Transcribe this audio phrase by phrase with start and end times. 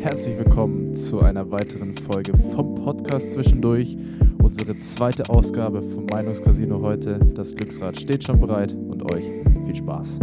[0.00, 3.98] herzlich willkommen zu einer weiteren Folge vom Podcast zwischendurch.
[4.42, 7.18] Unsere zweite Ausgabe vom Meinungscasino heute.
[7.34, 9.24] Das Glücksrad steht schon bereit und euch
[9.66, 10.20] viel Spaß.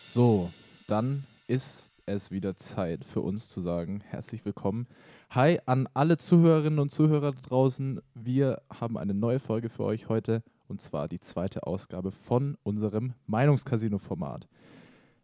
[0.00, 0.50] So,
[0.86, 4.86] dann ist es wieder Zeit für uns zu sagen, herzlich willkommen.
[5.30, 8.00] Hi an alle Zuhörerinnen und Zuhörer da draußen.
[8.14, 13.14] Wir haben eine neue Folge für euch heute und zwar die zweite Ausgabe von unserem
[13.26, 14.46] Meinungscasino-Format.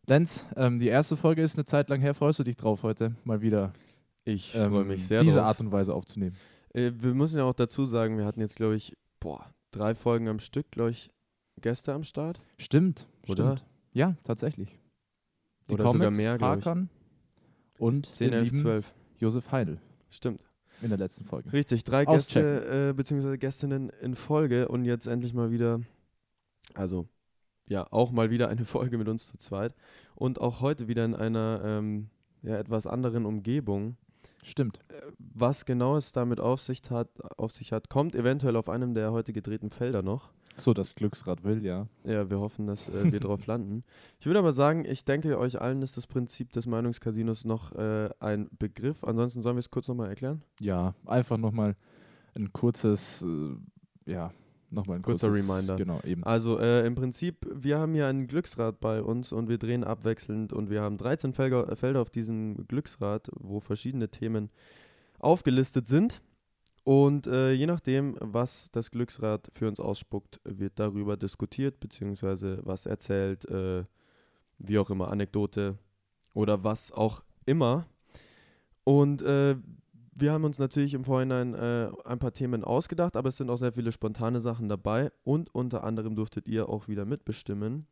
[0.06, 2.14] Lenz, ähm, die erste Folge ist eine Zeit lang her.
[2.14, 3.73] Freust du dich drauf heute mal wieder?
[4.24, 5.46] Ich ähm, freue mich sehr diese drauf.
[5.46, 6.37] Art und Weise aufzunehmen.
[6.74, 10.26] Äh, wir müssen ja auch dazu sagen, wir hatten jetzt, glaube ich, boah, drei Folgen
[10.26, 11.10] am Stück, glaube ich,
[11.60, 12.40] Gäste am Start.
[12.59, 13.56] Stimmt, Oder?
[13.56, 13.70] stimmt.
[13.92, 14.81] Ja, tatsächlich.
[15.72, 16.38] Die Oder sogar Comets, mehr.
[16.38, 16.90] Hakan
[17.78, 18.94] und 10, den 11, lieben 12.
[19.18, 19.78] Josef Heidel
[20.10, 20.46] Stimmt.
[20.82, 21.50] in der letzten Folge.
[21.50, 22.04] Richtig, drei.
[22.04, 23.38] Gäste äh, bzw.
[23.38, 25.80] Gästinnen in Folge und jetzt endlich mal wieder,
[26.74, 27.09] also
[27.66, 29.74] ja, auch mal wieder eine Folge mit uns zu zweit
[30.14, 32.10] und auch heute wieder in einer ähm,
[32.42, 33.96] ja, etwas anderen Umgebung.
[34.45, 34.80] Stimmt.
[35.18, 39.12] Was genau es damit auf sich, hat, auf sich hat, kommt eventuell auf einem der
[39.12, 40.32] heute gedrehten Felder noch.
[40.56, 41.86] So, das Glücksrad will, ja.
[42.04, 43.84] Ja, wir hoffen, dass äh, wir drauf landen.
[44.20, 48.08] Ich würde aber sagen, ich denke, euch allen ist das Prinzip des Meinungscasinos noch äh,
[48.20, 49.02] ein Begriff.
[49.02, 50.42] Ansonsten sollen wir es kurz nochmal erklären.
[50.60, 51.74] Ja, einfach nochmal
[52.36, 53.56] ein kurzes, äh,
[54.10, 54.30] ja,
[54.70, 55.76] nochmal ein Kurzer kurzes, Reminder.
[55.76, 56.24] Genau, eben.
[56.24, 60.52] Also äh, im Prinzip, wir haben hier ein Glücksrad bei uns und wir drehen abwechselnd
[60.52, 64.50] und wir haben 13 Felder, Felder auf diesem Glücksrad, wo verschiedene Themen
[65.19, 66.22] aufgelistet sind.
[66.84, 72.87] Und äh, je nachdem, was das Glücksrad für uns ausspuckt, wird darüber diskutiert, beziehungsweise was
[72.87, 73.84] erzählt, äh,
[74.59, 75.78] wie auch immer, Anekdote
[76.34, 77.87] oder was auch immer.
[78.84, 79.56] Und äh,
[80.15, 83.56] wir haben uns natürlich im Vorhinein äh, ein paar Themen ausgedacht, aber es sind auch
[83.56, 87.87] sehr viele spontane Sachen dabei und unter anderem durftet ihr auch wieder mitbestimmen,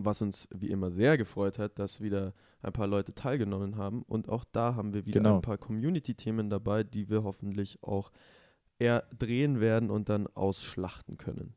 [0.00, 2.32] was uns wie immer sehr gefreut hat, dass wieder
[2.62, 5.36] ein paar Leute teilgenommen haben und auch da haben wir wieder Genau.
[5.36, 8.10] ein paar Community-Themen dabei, die wir hoffentlich auch
[8.78, 11.54] eher drehen werden und dann ausschlachten können.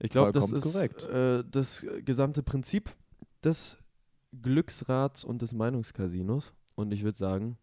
[0.00, 1.02] Ich glaube, das ist korrekt.
[1.04, 2.90] äh, das gesamte Prinzip
[3.44, 3.78] des
[4.42, 7.56] Glücksrads und des Meinungscasinos und ich würde sagen,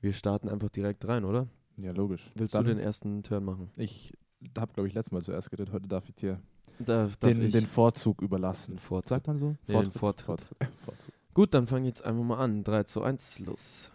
[0.00, 1.48] wir starten einfach direkt rein, oder?
[1.76, 2.30] ja, logisch.
[2.36, 3.70] Willst Dann, du den ersten Turn machen?
[3.76, 4.12] Ich
[4.56, 5.72] habe, glaube ich, letztes Mal zuerst geredet.
[5.72, 6.40] Heute darf ich dir
[6.78, 8.78] Da, darf den, den Vorzug überlassen.
[8.78, 9.08] Vortritt.
[9.08, 9.56] Sagt man so?
[9.66, 10.40] Nee, den Vortritt.
[10.84, 11.12] Vorzug.
[11.34, 12.62] Gut, dann fange ich jetzt einfach mal an.
[12.62, 13.90] 3 zu 1, los.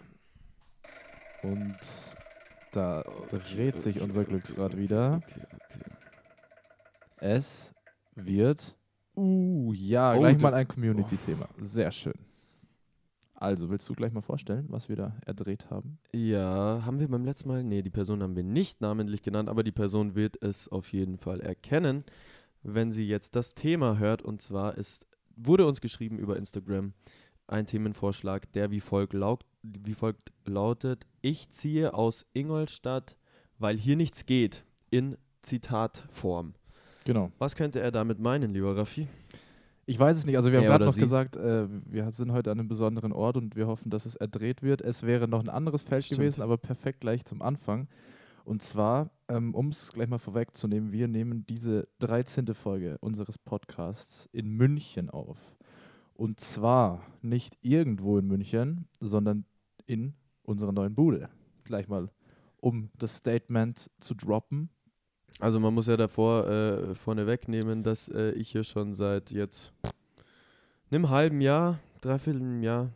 [1.42, 1.78] Und
[2.72, 5.22] da dreht sich okay, unser okay, Glücksrad wieder.
[7.18, 7.74] Es
[8.16, 8.76] wird.
[9.16, 11.48] Uh, ja, Oh, gleich mal ein Community-Thema.
[11.60, 12.14] Sehr schön.
[13.34, 15.98] Also, willst du gleich mal vorstellen, was wir da erdreht haben?
[16.14, 17.64] Ja, haben wir beim letzten Mal?
[17.64, 21.18] Nee, die Person haben wir nicht namentlich genannt, aber die Person wird es auf jeden
[21.18, 22.04] Fall erkennen,
[22.64, 24.22] wenn sie jetzt das Thema hört.
[24.22, 26.94] Und zwar ist, wurde uns geschrieben über Instagram
[27.48, 33.16] ein Themenvorschlag, der wie folgt, laut, wie folgt lautet: Ich ziehe aus Ingolstadt,
[33.58, 34.64] weil hier nichts geht.
[34.92, 36.54] In Zitatform.
[37.06, 37.32] Genau.
[37.38, 39.08] Was könnte er damit meinen, lieber Raffi?
[39.86, 40.36] Ich weiß es nicht.
[40.38, 41.00] Also, wir haben Er gerade noch sie?
[41.00, 44.62] gesagt, äh, wir sind heute an einem besonderen Ort und wir hoffen, dass es erdreht
[44.62, 44.82] wird.
[44.82, 46.20] Es wäre noch ein anderes Feld Stimmt.
[46.20, 47.88] gewesen, aber perfekt gleich zum Anfang.
[48.50, 52.56] Und zwar, ähm, um es gleich mal vorwegzunehmen, wir nehmen diese 13.
[52.56, 55.56] Folge unseres Podcasts in München auf.
[56.16, 59.46] Und zwar nicht irgendwo in München, sondern
[59.86, 61.30] in unserer neuen Bude.
[61.64, 62.10] Gleich mal,
[62.58, 64.70] um das Statement zu droppen.
[65.40, 69.74] Also man muss ja davor äh, vorne wegnehmen, dass äh, ich hier schon seit jetzt
[70.90, 72.90] einem halben Jahr, dreiviertel Jahr,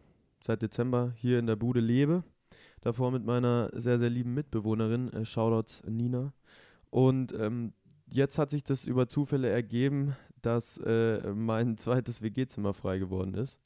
[0.44, 2.24] seit Dezember hier in der Bude lebe.
[2.83, 6.33] Davor mit meiner sehr, sehr lieben Mitbewohnerin, äh, Shoutouts Nina.
[6.89, 7.71] Und ähm,
[8.11, 13.61] jetzt hat sich das über Zufälle ergeben, dass äh, mein zweites WG-Zimmer frei geworden ist.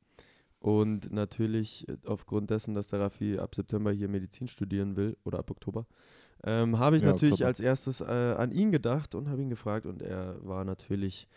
[0.59, 5.39] Und natürlich äh, aufgrund dessen, dass der Raffi ab September hier Medizin studieren will, oder
[5.39, 5.87] ab Oktober,
[6.43, 7.47] ähm, habe ich Ja, natürlich Oktober.
[7.47, 11.27] als erstes äh, an ihn gedacht und habe ihn gefragt und er war natürlich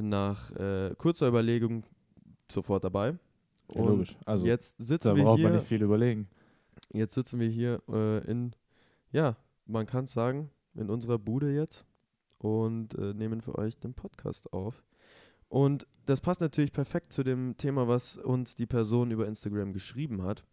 [0.00, 1.82] nach äh, kurzer Überlegung
[2.48, 3.16] sofort dabei.
[3.74, 4.16] Ja, Und logisch.
[4.24, 6.28] Also, jetzt sitzen da wir braucht man hier, nicht viel überlegen.
[6.92, 8.54] Jetzt sitzen wir hier äh, in,
[9.12, 9.36] ja,
[9.66, 11.84] man kann es sagen, in unserer Bude jetzt
[12.38, 14.82] und äh, nehmen für euch den Podcast auf.
[15.48, 20.22] Und das passt natürlich perfekt zu dem Thema, was uns die Person über Instagram geschrieben
[20.22, 20.44] hat.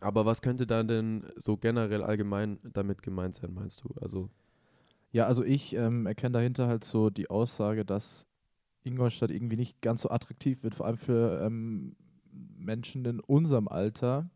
[0.00, 3.94] Aber was könnte da denn so generell allgemein damit gemeint sein, meinst du?
[4.00, 4.30] Also,
[5.12, 8.26] Ja, also ich ähm, erkenne dahinter halt so die Aussage, dass
[8.82, 11.96] Ingolstadt irgendwie nicht ganz so attraktiv wird, vor allem für ähm,
[12.32, 14.30] Menschen in unserem Alter,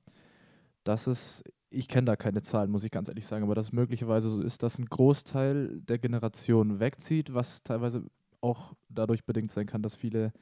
[0.89, 4.31] dass es ich kenne da keine Zahlen, muss ich ganz ehrlich sagen, aber dass möglicherweise
[4.31, 8.05] so ist, dass ein Großteil der Generation wegzieht, was teilweise
[8.41, 10.33] auch dadurch bedingt sein kann, dass viele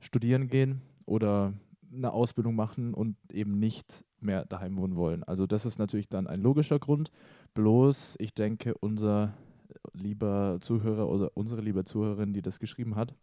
[0.00, 1.54] studieren gehen oder
[1.90, 5.22] eine Ausbildung machen und eben nicht mehr daheim wohnen wollen.
[5.22, 7.10] Also das ist natürlich dann ein logischer Grund.
[7.54, 9.34] Bloß, ich denke, unser
[9.92, 13.14] lieber Zuhörer oder unsere liebe Zuhörerin, die das geschrieben hat,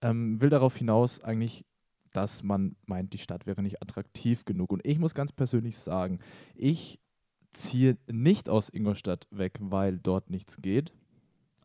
[0.00, 1.64] ähm, will darauf hinaus eigentlich,
[2.16, 4.72] dass man meint, die Stadt wäre nicht attraktiv genug.
[4.72, 6.20] Und ich muss ganz persönlich sagen,
[6.54, 6.98] ich
[7.52, 10.92] ziehe nicht aus Ingolstadt weg, weil dort nichts geht.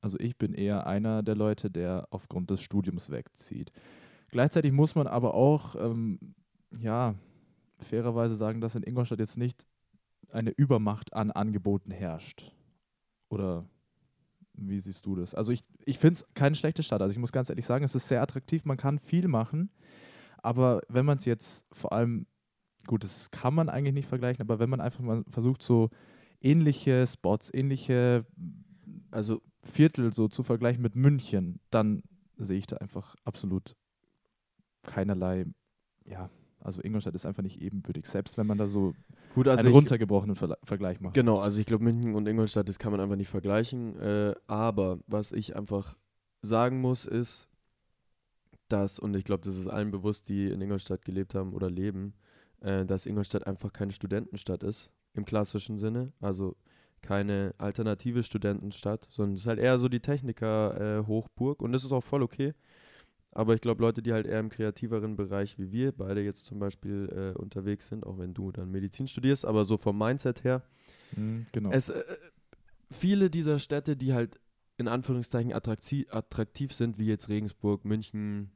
[0.01, 3.71] Also ich bin eher einer der Leute, der aufgrund des Studiums wegzieht.
[4.29, 6.19] Gleichzeitig muss man aber auch, ähm,
[6.79, 7.15] ja,
[7.79, 9.65] fairerweise sagen, dass in Ingolstadt jetzt nicht
[10.31, 12.51] eine Übermacht an Angeboten herrscht.
[13.29, 13.65] Oder
[14.53, 15.33] wie siehst du das?
[15.33, 17.01] Also ich, ich finde es keine schlechte Stadt.
[17.01, 19.69] Also ich muss ganz ehrlich sagen, es ist sehr attraktiv, man kann viel machen.
[20.41, 22.25] Aber wenn man es jetzt vor allem,
[22.87, 25.89] gut, das kann man eigentlich nicht vergleichen, aber wenn man einfach mal versucht, so
[26.41, 28.25] ähnliche Spots, ähnliche,
[29.11, 32.03] also Viertel so zu vergleichen mit München, dann
[32.37, 33.75] sehe ich da einfach absolut
[34.83, 35.45] keinerlei,
[36.05, 36.29] ja,
[36.63, 38.93] also Ingolstadt ist einfach nicht ebenbürtig, selbst wenn man da so
[39.33, 41.13] Gut, also einen runtergebrochenen Ver Vergleich macht.
[41.13, 43.99] Genau, also ich glaube, München und Ingolstadt, das kann man einfach nicht vergleichen.
[43.99, 45.97] Äh, aber was ich einfach
[46.41, 47.47] sagen muss, ist,
[48.71, 52.13] dass, und ich glaube, das ist allen bewusst, die in Ingolstadt gelebt haben oder leben,
[52.61, 56.13] äh, dass Ingolstadt einfach keine Studentenstadt ist, im klassischen Sinne.
[56.19, 56.55] Also
[57.01, 61.91] keine alternative Studentenstadt, sondern es ist halt eher so die Techniker-Hochburg äh, und das ist
[61.91, 62.53] auch voll okay.
[63.31, 66.59] Aber ich glaube, Leute, die halt eher im kreativeren Bereich wie wir beide jetzt zum
[66.59, 70.63] Beispiel äh, unterwegs sind, auch wenn du dann Medizin studierst, aber so vom Mindset her,
[71.15, 71.71] mhm, genau.
[71.71, 72.03] es, äh,
[72.91, 74.39] viele dieser Städte, die halt
[74.77, 78.51] in Anführungszeichen attraktiv, attraktiv sind, wie jetzt Regensburg, München,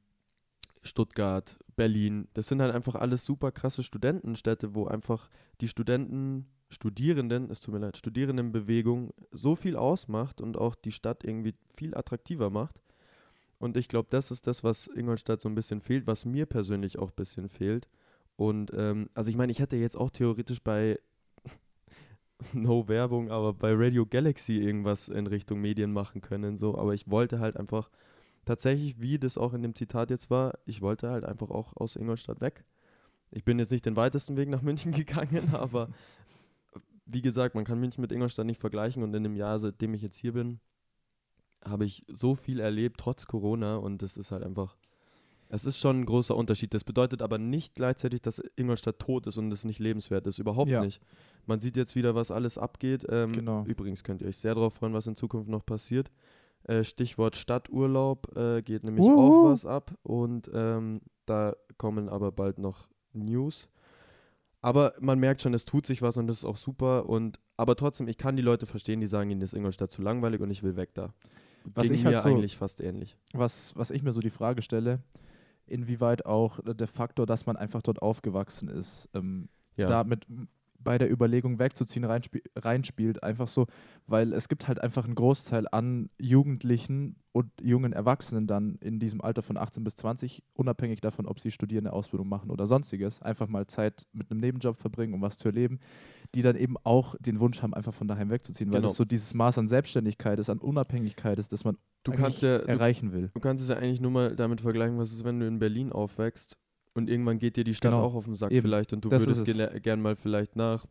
[0.85, 5.29] Stuttgart, Berlin, das sind halt einfach alles super krasse Studentenstädte, wo einfach
[5.61, 11.23] die Studenten, Studierenden, es tut mir leid, Studierendenbewegung so viel ausmacht und auch die Stadt
[11.23, 12.79] irgendwie viel attraktiver macht
[13.59, 16.99] und ich glaube, das ist das, was Ingolstadt so ein bisschen fehlt, was mir persönlich
[16.99, 17.87] auch ein bisschen fehlt.
[18.35, 20.99] Und ähm, also ich meine, ich hätte jetzt auch theoretisch bei
[22.53, 27.09] No Werbung, aber bei Radio Galaxy irgendwas in Richtung Medien machen können, so, aber ich
[27.09, 27.89] wollte halt einfach
[28.45, 31.95] tatsächlich, wie das auch in dem Zitat jetzt war, ich wollte halt einfach auch aus
[31.95, 32.63] Ingolstadt weg.
[33.31, 35.89] Ich bin jetzt nicht den weitesten Weg nach München gegangen, aber
[37.05, 40.01] wie gesagt, man kann München mit Ingolstadt nicht vergleichen und in dem Jahr, seitdem ich
[40.01, 40.59] jetzt hier bin,
[41.63, 43.77] habe ich so viel erlebt, trotz Corona.
[43.77, 44.77] Und das ist halt einfach,
[45.49, 46.73] es ist schon ein großer Unterschied.
[46.73, 50.39] Das bedeutet aber nicht gleichzeitig, dass Ingolstadt tot ist und es nicht lebenswert ist.
[50.39, 50.83] Überhaupt ja.
[50.83, 51.01] nicht.
[51.45, 53.05] Man sieht jetzt wieder, was alles abgeht.
[53.09, 53.65] Ähm, genau.
[53.65, 56.11] Übrigens könnt ihr euch sehr darauf freuen, was in Zukunft noch passiert.
[56.65, 59.47] Äh, Stichwort Stadturlaub äh, geht nämlich Uhu.
[59.47, 59.93] auch was ab.
[60.03, 63.69] Und ähm, da kommen aber bald noch News.
[64.61, 67.07] Aber man merkt schon, es tut sich was und das ist auch super.
[67.07, 70.41] Und aber trotzdem, ich kann die Leute verstehen, die sagen, ihnen ist Ingolstadt zu langweilig
[70.41, 71.13] und ich will weg da
[71.73, 73.17] was ich halt so, eigentlich fast ähnlich.
[73.33, 74.99] Was, was ich mir so die Frage stelle,
[75.65, 79.87] inwieweit auch der Faktor, dass man einfach dort aufgewachsen ist, ähm, ja.
[79.87, 80.25] damit
[80.85, 83.23] bei der Überlegung wegzuziehen reinspie reinspielt.
[83.23, 83.67] Einfach so,
[84.07, 89.19] weil es gibt halt einfach einen Großteil an Jugendlichen und jungen Erwachsenen dann in diesem
[89.19, 93.21] Alter von 18 bis 20, unabhängig davon, ob sie studieren, eine Ausbildung machen oder sonstiges,
[93.21, 95.81] einfach mal Zeit mit einem Nebenjob verbringen, um was zu erleben,
[96.33, 98.91] die dann eben auch den Wunsch haben, einfach von daheim wegzuziehen, weil genau.
[98.91, 102.57] es so dieses Maß an Selbstständigkeit ist, an Unabhängigkeit ist, das man du kannst ja,
[102.57, 103.31] erreichen will.
[103.33, 105.91] Du kannst es ja eigentlich nur mal damit vergleichen, was ist, wenn du in Berlin
[105.91, 106.57] aufwächst
[106.95, 108.03] und irgendwann geht dir die Stadt genau.
[108.03, 108.63] auch auf den Sack Eben.
[108.63, 110.85] vielleicht und du das würdest ge gern mal vielleicht nach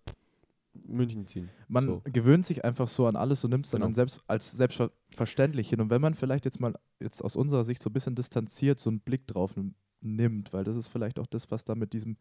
[0.87, 1.51] München ziehen.
[1.69, 2.03] Man so.
[2.05, 3.87] gewöhnt sich einfach so an alles und nimmt es genau.
[3.87, 5.81] dann selbst, als selbstverständlich hin.
[5.81, 8.91] Und wenn man vielleicht jetzt mal jetzt aus unserer Sicht so ein bisschen distanziert so
[8.91, 9.55] einen Blick drauf
[10.01, 12.17] nimmt, weil das ist vielleicht auch das, was da mit diesem,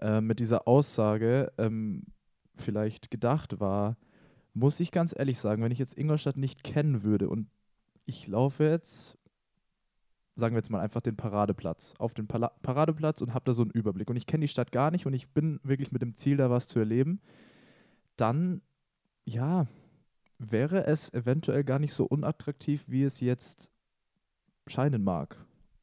[0.00, 2.04] äh, mit dieser Aussage ähm,
[2.54, 3.96] vielleicht gedacht war,
[4.54, 7.48] muss ich ganz ehrlich sagen, wenn ich jetzt Ingolstadt nicht kennen würde und
[8.04, 9.18] ich laufe jetzt
[10.34, 13.62] sagen wir jetzt mal einfach den Paradeplatz, auf den Pala Paradeplatz und habe da so
[13.62, 14.08] einen Überblick.
[14.08, 16.50] Und ich kenne die Stadt gar nicht und ich bin wirklich mit dem Ziel, da
[16.50, 17.20] was zu erleben.
[18.16, 18.62] Dann,
[19.24, 19.66] ja,
[20.38, 23.70] wäre es eventuell gar nicht so unattraktiv, wie es jetzt
[24.66, 25.36] scheinen mag.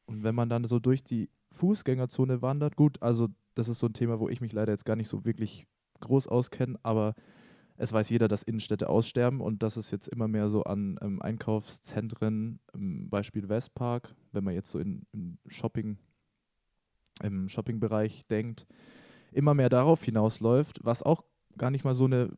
[0.05, 3.93] Und wenn man dann so durch die Fußgängerzone wandert, gut, also das ist so ein
[3.93, 5.67] Thema, wo ich mich leider jetzt gar nicht so wirklich
[5.99, 7.13] groß auskenne, aber
[7.81, 11.21] es weiß jeder, dass Innenstädte aussterben und dass es jetzt immer mehr so an ähm,
[11.21, 15.97] Einkaufszentren, ähm, Beispiel Westpark, wenn man jetzt so in, in Shopping,
[17.23, 18.67] im Shoppingbereich denkt,
[19.31, 21.23] immer mehr darauf hinausläuft, was auch
[21.57, 22.37] gar nicht mal so eine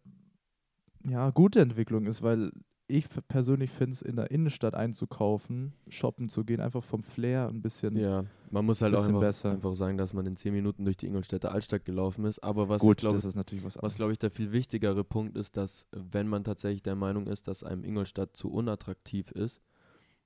[1.08, 2.52] ja, gute Entwicklung ist, weil
[2.92, 7.62] ich persönlich finde es in der Innenstadt einzukaufen, shoppen zu gehen, einfach vom Flair ein
[7.62, 9.52] bisschen Ja, man muss halt auch einfach, besser.
[9.52, 12.40] einfach sagen, dass man in 10 Minuten durch die Ingolstädter Altstadt gelaufen ist.
[12.40, 12.98] Aber was, gut.
[12.98, 16.28] glaub, das ist natürlich was was glaube ich, der viel wichtigere Punkt ist, dass wenn
[16.28, 19.62] man tatsächlich der Meinung ist, dass einem Ingolstadt zu unattraktiv ist,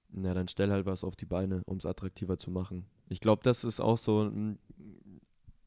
[0.10, 2.86] na dann stell halt was auf die Beine, um es attraktiver zu machen.
[3.10, 4.58] Ich glaube, das ist auch so ein,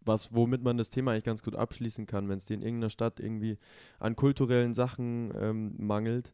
[0.00, 2.28] was, womit man das Thema eigentlich ganz gut abschließen kann.
[2.28, 3.58] Wenn es dir in irgendeiner Stadt irgendwie
[4.00, 6.32] an kulturellen Sachen ähm, mangelt,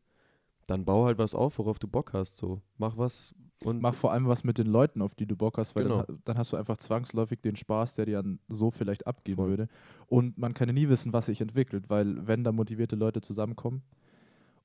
[0.66, 2.36] dann bau halt was auf, worauf du Bock hast.
[2.36, 5.56] So, mach was und Mach vor allem was mit den Leuten, auf die du Bock
[5.56, 6.02] hast, weil Genau.
[6.02, 9.48] dann, dann hast du einfach zwangsläufig den Spaß, der dir dann so vielleicht abgeben Voll.
[9.48, 9.68] würde.
[10.06, 13.82] Und man kann ja nie wissen, was sich entwickelt, weil wenn da motivierte Leute zusammenkommen.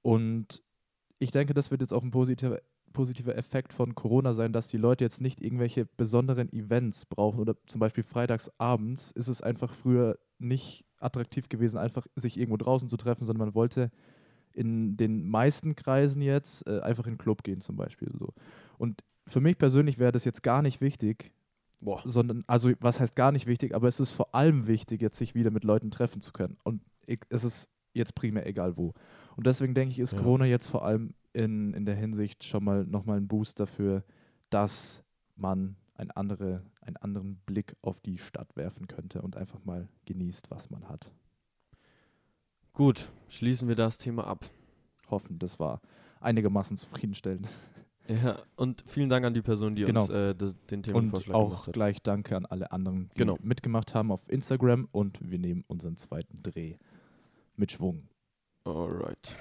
[0.01, 0.61] Und
[1.19, 2.59] ich denke, das wird jetzt auch ein positiver,
[2.93, 7.55] positiver Effekt von Corona sein, dass die Leute jetzt nicht irgendwelche besonderen Events brauchen oder
[7.67, 12.89] zum Beispiel freitags abends ist es einfach früher nicht attraktiv gewesen, einfach sich irgendwo draußen
[12.89, 13.91] zu treffen, sondern man wollte
[14.53, 18.11] in den meisten Kreisen jetzt äh, einfach in den Club gehen zum Beispiel.
[18.17, 18.33] So.
[18.77, 21.31] Und für mich persönlich wäre das jetzt gar nicht wichtig,
[21.79, 25.17] boah, sondern, also was heißt gar nicht wichtig, aber es ist vor allem wichtig, jetzt
[25.17, 26.57] sich wieder mit Leuten treffen zu können.
[26.63, 28.93] Und ich, es ist jetzt primär egal wo.
[29.35, 30.19] Und deswegen denke ich, ist Ja.
[30.19, 34.03] Corona jetzt vor allem in, in der Hinsicht schon mal nochmal ein Boost dafür,
[34.49, 35.03] dass
[35.35, 40.49] man ein andere, einen anderen Blick auf die Stadt werfen könnte und einfach mal genießt,
[40.49, 41.11] was man hat.
[42.79, 44.45] Gut, schließen wir das Thema ab.
[45.11, 45.81] Hoffen, das war
[46.21, 47.47] einigermaßen zufriedenstellend.
[48.07, 50.01] Ja, und vielen Dank an die Person, die Genau.
[50.01, 51.73] uns äh, das, den Und Themenvorschlag auch gemacht hat.
[51.75, 53.37] gleich danke an alle anderen, die Genau.
[53.43, 56.77] mitgemacht haben auf Instagram und wir nehmen unseren zweiten Dreh
[57.55, 58.07] mit Schwung.
[58.63, 59.35] Alright,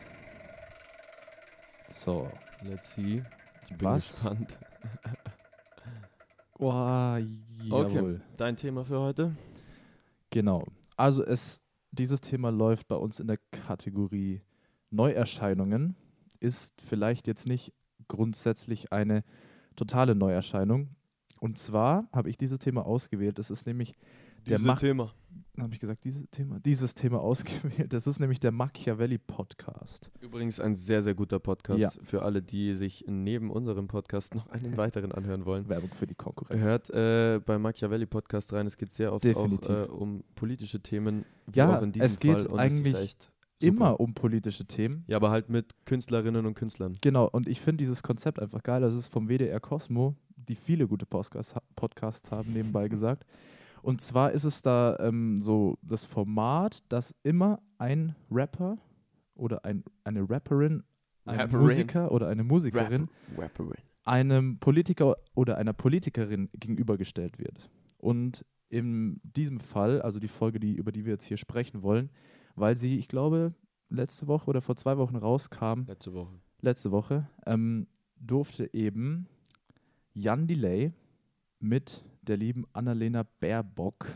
[1.88, 2.28] So.
[2.62, 3.23] let's see.
[3.64, 4.16] Ich bin Was?
[4.16, 4.59] gespannt.
[6.59, 7.16] Oh,
[7.62, 8.21] jawohl.
[8.37, 9.35] Dein Thema für heute?
[10.28, 10.66] Genau.
[10.97, 14.42] Also es, dieses Thema läuft bei uns in der Kategorie
[14.90, 15.97] Neuerscheinungen.
[16.40, 17.73] Ist vielleicht jetzt nicht
[18.07, 19.25] grundsätzlich eine
[19.76, 20.90] totale Neuerscheinung.
[21.40, 23.38] Und zwar habe ich dieses Thema ausgewählt.
[23.38, 23.95] Es ist nämlich
[24.47, 25.12] Der Dieses Thema.
[25.59, 27.92] Habe ich gesagt, dieses Thema, dieses Thema ausgewählt.
[27.92, 30.11] Das ist nämlich der Machiavelli Podcast.
[30.21, 31.90] Übrigens ein sehr, sehr guter Podcast Ja.
[32.02, 35.68] für alle, die sich neben unserem Podcast noch einen weiteren anhören wollen.
[35.68, 36.61] Werbung für die Konkurrenz.
[36.61, 38.66] Hört äh, bei Machiavelli Podcast rein.
[38.66, 39.71] Es geht sehr oft Definitiv.
[39.71, 41.25] auch äh, um politische Themen.
[41.54, 42.59] Ja, es geht Fall.
[42.61, 43.16] Eigentlich.
[43.61, 45.02] Immer um politische Themen.
[45.09, 46.97] Ja, aber halt mit Künstlerinnen und Künstlern.
[47.00, 48.80] Genau, und ich finde dieses Konzept einfach geil.
[48.80, 53.25] Das ist vom WDR Cosmo, die viele gute Podcasts, Podcasts haben, nebenbei gesagt.
[53.83, 58.79] Und zwar ist es da ähm, so das Format, dass immer ein Rapper
[59.35, 60.83] oder ein, eine Rapperin,
[61.25, 61.61] ein Rapperin.
[61.61, 63.83] Musiker oder eine Musikerin Rapperin.
[64.05, 67.71] einem Politiker oder einer Politikerin gegenübergestellt wird.
[67.99, 72.11] Und in diesem Fall, also die Folge, die, über die wir jetzt hier sprechen wollen,
[72.55, 73.55] weil sie, ich glaube,
[73.89, 76.41] letzte Woche oder vor zwei Wochen rauskam, Letzte Woche.
[76.61, 79.27] letzte Woche, ähm, durfte eben
[80.13, 80.93] Jan Delay
[81.61, 84.07] mit der lieben Annalena Baerbock,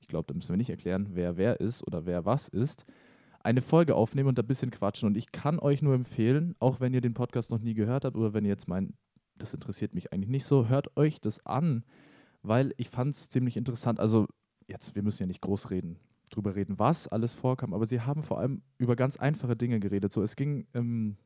[0.00, 2.84] ich glaube, da müssen wir nicht erklären, wer wer ist oder wer was ist,
[3.40, 5.06] eine Folge aufnehmen und ein bisschen quatschen.
[5.06, 8.16] Und ich kann euch nur empfehlen, auch wenn ihr den Podcast noch nie gehört habt
[8.16, 8.94] oder wenn ihr jetzt meint,
[9.36, 11.84] das interessiert mich eigentlich nicht so, hört euch das an,
[12.42, 14.00] weil ich fand es ziemlich interessant.
[14.00, 14.26] Also
[14.68, 15.98] jetzt, wir müssen ja nicht groß reden,
[16.30, 20.12] drüber reden, was alles vorkam, aber sie haben vor allem über ganz einfache Dinge geredet.
[20.12, 21.16] So, es ging ähm,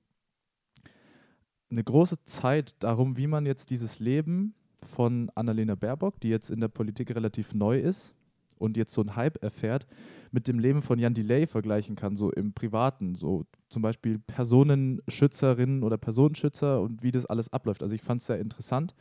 [1.71, 4.55] eine große Zeit darum, wie man jetzt dieses Leben
[4.87, 8.15] von Annalena Baerbock, die jetzt in der Politik relativ neu ist
[8.59, 9.87] und jetzt so einen Hype erfährt,
[10.33, 15.83] mit dem Leben von Jan Delay vergleichen kann, so im Privaten, so zum Beispiel Personenschützerinnen
[15.83, 17.83] oder Personenschützer und wie das alles abläuft.
[17.83, 18.95] Also ich fand es sehr interessant,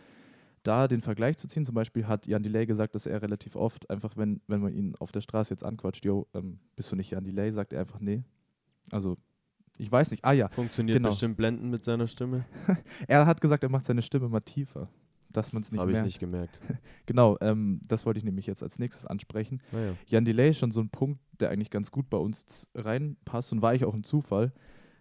[0.63, 1.65] da den Vergleich zu ziehen.
[1.65, 4.95] Zum Beispiel hat Jan Delay gesagt, dass er relativ oft einfach, wenn, wenn man ihn
[4.99, 7.99] auf der Straße jetzt anquatscht, yo, ähm, bist du nicht Jan Delay, sagt er einfach
[7.99, 8.23] nee.
[8.91, 9.17] Also
[9.77, 10.23] ich weiß nicht.
[10.23, 11.09] Ah ja, Funktioniert Genau.
[11.09, 12.45] bestimmt blendend mit seiner Stimme.
[13.07, 14.87] er hat gesagt, er macht seine Stimme mal tiefer,
[15.37, 16.05] dass man es nicht Habe ich merkt.
[16.05, 16.59] nicht gemerkt.
[17.05, 19.61] Genau, ähm, das wollte ich nämlich jetzt als nächstes ansprechen.
[19.71, 19.93] Naja.
[20.07, 23.61] Jan Delay ist schon so ein Punkt, der eigentlich ganz gut bei uns reinpasst und
[23.61, 24.53] war ich auch ein Zufall.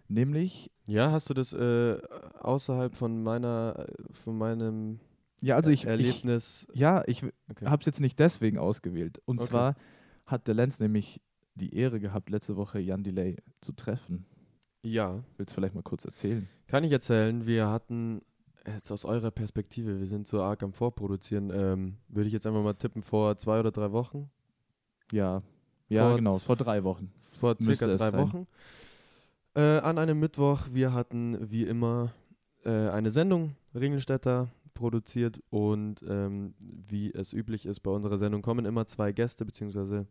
[0.07, 1.97] Nämlich, Ja, hast du das äh,
[2.39, 4.99] außerhalb von meiner, äh, von meinem
[5.41, 6.67] ja, also ich, ich Erlebnis?
[6.73, 7.65] ja, ich Okay.
[7.65, 9.19] habe es jetzt nicht deswegen ausgewählt.
[9.25, 9.49] Und Okay.
[9.49, 9.75] zwar
[10.27, 11.21] hat der Lenz nämlich
[11.55, 14.25] die Ehre gehabt, letzte Woche Jan Delay zu treffen.
[14.83, 16.47] ja, Willst du vielleicht mal kurz erzählen?
[16.67, 17.45] kann ich erzählen.
[17.47, 18.21] Wir hatten
[18.67, 22.63] jetzt aus eurer Perspektive, wir sind so arg am Vorproduzieren, ähm, würde ich jetzt einfach
[22.63, 24.29] mal tippen, vor zwei oder drei Wochen.
[25.11, 25.43] Ja,
[25.87, 27.11] ja, Vor genau, vor drei Wochen.
[27.19, 28.19] Vor circa drei sein.
[28.19, 28.47] Wochen.
[29.55, 32.11] Äh, an einem Mittwoch, wir hatten wie immer
[32.63, 38.65] äh, eine Sendung, Ringelstädter, produziert und ähm, wie es üblich ist bei unserer Sendung kommen
[38.65, 40.05] immer zwei Gäste, beziehungsweise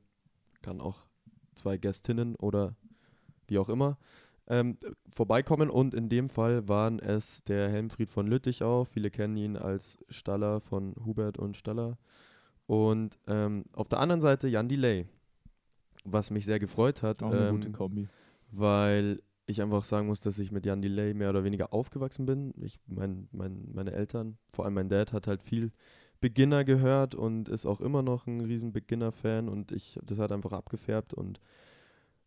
[0.62, 1.06] kann auch
[1.54, 2.75] zwei Gästinnen oder
[3.46, 3.99] wie auch immer.
[4.49, 4.77] Ähm,
[5.09, 5.71] vorbeikommen.
[5.71, 8.85] Und in dem Fall waren es der Helmfried von Lüttichau.
[8.85, 11.99] Viele kennen ihn als Staller von Hubert und Staller.
[12.67, 15.07] Und ähm, auf der anderen Seite Jan Delay,
[16.05, 18.09] was mich sehr gefreut hat, Auch eine ähm, gute Kombi.
[18.51, 22.55] weil ich einfach sagen muss, dass ich mit Jan Delay mehr oder weniger aufgewachsen bin.
[22.63, 25.71] Ich, mein, mein, meine Eltern, vor allem mein Dad, hat halt viel
[26.21, 30.53] Beginner gehört und ist auch immer noch ein riesen Beginner-Fan und ich, das hat einfach
[30.53, 31.39] abgefärbt und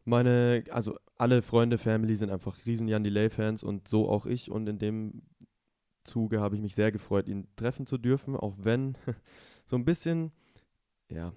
[0.07, 4.67] meine, also alle Freunde, Family sind einfach riesen Jan Delay-Fans und so auch ich und
[4.67, 5.21] in dem
[6.03, 8.95] Zuge habe ich mich sehr gefreut, ihn treffen zu dürfen, auch wenn
[9.65, 10.31] so ein bisschen,
[11.09, 11.33] ja,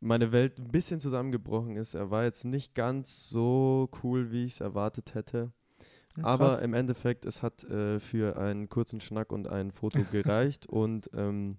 [0.00, 1.94] meine Welt ein bisschen zusammengebrochen ist.
[1.94, 5.52] Er war jetzt nicht ganz so cool, wie ich es erwartet hätte.
[6.22, 11.10] Aber im Endeffekt, es hat äh, für einen kurzen Schnack und ein Foto gereicht und
[11.14, 11.58] ähm,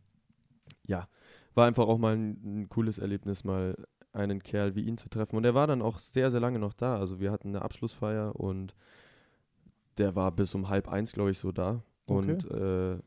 [0.83, 1.07] ja,
[1.53, 3.75] war einfach auch mal ein, ein, cooles Erlebnis, mal
[4.17, 5.37] einen Kerl wie ihn zu treffen.
[5.37, 6.97] Und er war dann auch sehr, sehr lange noch da.
[6.97, 8.75] Also wir hatten eine Abschlussfeier und
[9.97, 11.83] der war bis um halb eins, glaube ich, so da.
[12.07, 12.31] Okay.
[12.31, 12.99] Und äh,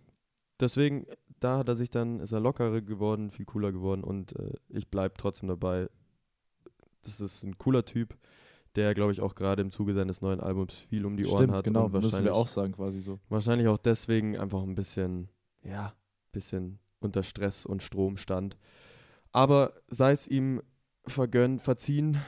[0.58, 1.06] deswegen,
[1.40, 4.88] da hat er sich dann, ist er lockerer geworden, viel cooler geworden und äh, ich
[4.88, 5.88] bleibe trotzdem dabei.
[7.02, 8.16] Das ist ein cooler Typ,
[8.76, 11.52] der, glaube ich, auch gerade im Zuge seines neuen Albums viel um die Ohren Stimmt,
[11.54, 11.64] hat.
[11.64, 13.18] genau, und müssen wir wahrscheinlich, auch sagen quasi so.
[13.28, 15.28] wahrscheinlich auch deswegen einfach ein bisschen,
[15.62, 15.94] ja,
[16.32, 18.56] bisschen unter Stress und Strom stand.
[19.32, 20.60] Aber sei es ihm
[21.06, 22.18] vergönnt, verziehen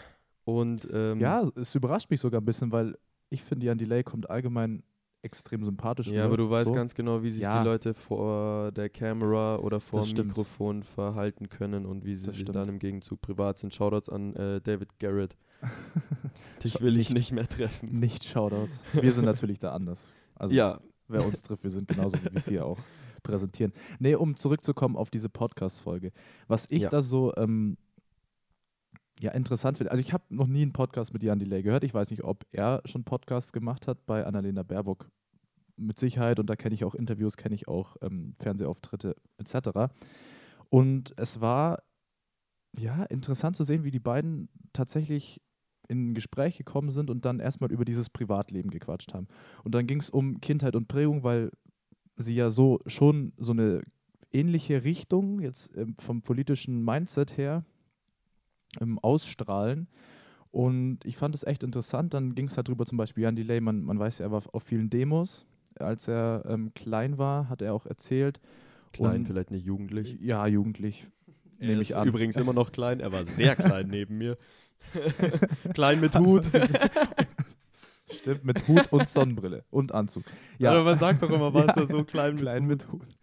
[0.45, 2.97] und ähm, Ja, es überrascht mich sogar ein bisschen, weil
[3.31, 4.83] ich finde, Jan Delay kommt allgemein
[5.25, 6.09] extrem sympathisch.
[6.09, 6.75] Ja, aber du weißt so.
[6.75, 7.61] ganz genau, wie sich Ja.
[7.63, 10.29] die Leute vor der Kamera oder vor Das dem stimmt.
[10.31, 12.57] Mikrofon verhalten können und wie sie Das sich stimmt.
[12.57, 13.73] dann im Gegenzug privat sind.
[13.73, 15.37] Shoutouts an äh, David Garrett.
[16.65, 17.99] Dich will ich nicht mehr treffen.
[18.01, 18.83] Nicht Shoutouts.
[18.95, 20.13] Wir sind natürlich da anders.
[20.35, 22.79] Also ja, wer uns trifft, wir sind genauso, wie wir es hier auch
[23.23, 23.73] präsentieren.
[24.01, 26.11] Nee, um zurückzukommen auf diese Podcast-Folge.
[26.49, 26.91] Was ich Ja.
[26.91, 27.77] da so ähm,
[29.21, 31.85] ja, interessant finde, also ich habe noch nie einen Podcast mit Jan Delay gehört.
[31.85, 35.11] Ich weiß nicht, ob er schon Podcasts gemacht hat bei Annalena Baerbock.
[35.77, 39.93] Mit Sicherheit, und da kenne ich auch Interviews, kenne ich auch ähm, Fernsehauftritte etc.
[40.69, 41.83] Und es war
[42.79, 45.41] ja interessant zu sehen, wie die beiden tatsächlich
[45.89, 49.29] in ein Gespräch gekommen sind und dann erstmal über dieses Privatleben gequatscht haben.
[49.65, 51.51] Und dann ging es um Kindheit und Prägung, weil
[52.17, 53.83] sie ja so schon so eine
[54.33, 57.65] ähnliche Richtung jetzt ähm, vom politischen Mindset her
[58.81, 59.87] ähm, ausstrahlen.
[60.51, 62.13] Und ich fand es echt interessant.
[62.15, 64.43] Dann ging es halt drüber, zum Beispiel Jan Delay, man, man weiß ja, er war
[64.53, 65.47] auf vielen Demos.
[65.79, 68.41] Als er ähm, klein war, hat er auch erzählt.
[68.93, 70.19] klein, Und- vielleicht nicht jugendlich.
[70.21, 71.07] Ja, jugendlich.
[71.59, 72.07] Er Nehme ist ich an.
[72.09, 73.01] übrigens immer noch klein.
[73.01, 74.37] Er war sehr klein neben mir.
[75.75, 76.51] klein mit Hut.
[78.11, 80.25] Stimmt, mit Hut und Sonnenbrille und Anzug.
[80.59, 80.73] Ja.
[80.73, 81.87] Aber man sagt doch immer, was Ja.
[81.87, 82.69] so klein mit klein Hut.
[82.69, 83.17] mit Hut.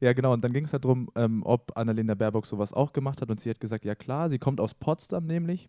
[0.00, 0.32] Ja, genau.
[0.32, 3.30] Und dann ging es halt darum, ähm, ob Annalena Baerbock sowas auch gemacht hat.
[3.30, 5.68] Und sie hat gesagt, ja klar, sie kommt aus Potsdam nämlich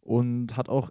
[0.00, 0.90] und hat auch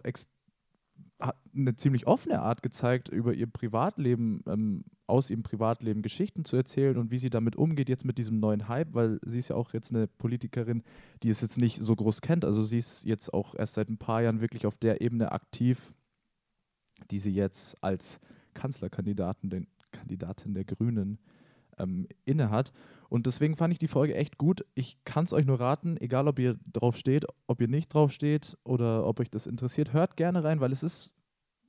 [1.20, 6.56] hat eine ziemlich offene Art gezeigt, über ihr Privatleben, ähm, aus ihrem Privatleben Geschichten zu
[6.56, 9.56] erzählen und wie sie damit umgeht, jetzt mit diesem neuen Hype, weil sie ist ja
[9.56, 10.82] auch jetzt eine Politikerin,
[11.22, 12.44] die es jetzt nicht so groß kennt.
[12.44, 15.92] Also sie ist jetzt auch erst seit ein paar Jahren wirklich auf der Ebene aktiv,
[17.10, 18.20] die sie jetzt als
[18.54, 21.18] Kanzlerkandidatin den, Kandidatin der Grünen
[21.82, 22.72] ähm, innehat.
[23.08, 24.64] Und deswegen fand ich die Folge echt gut.
[24.74, 28.10] Ich kann es euch nur raten, egal ob ihr drauf steht, ob ihr nicht drauf
[28.10, 31.14] steht oder ob euch das interessiert, hört gerne rein, weil es ist,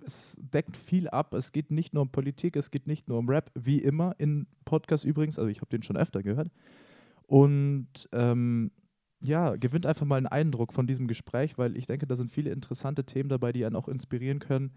[0.06, 1.34] es deckt viel ab.
[1.34, 4.48] Es geht nicht nur um Politik, es geht nicht nur um Rap, wie immer in
[4.64, 5.38] Podcasts übrigens.
[5.38, 6.50] Also ich habe den schon öfter gehört.
[7.28, 8.72] Und ähm,
[9.20, 12.52] ja, gewinnt einfach mal einen Eindruck von diesem Gespräch, weil ich denke, da sind viele
[12.52, 14.72] interessante Themen dabei, die einen auch inspirieren können,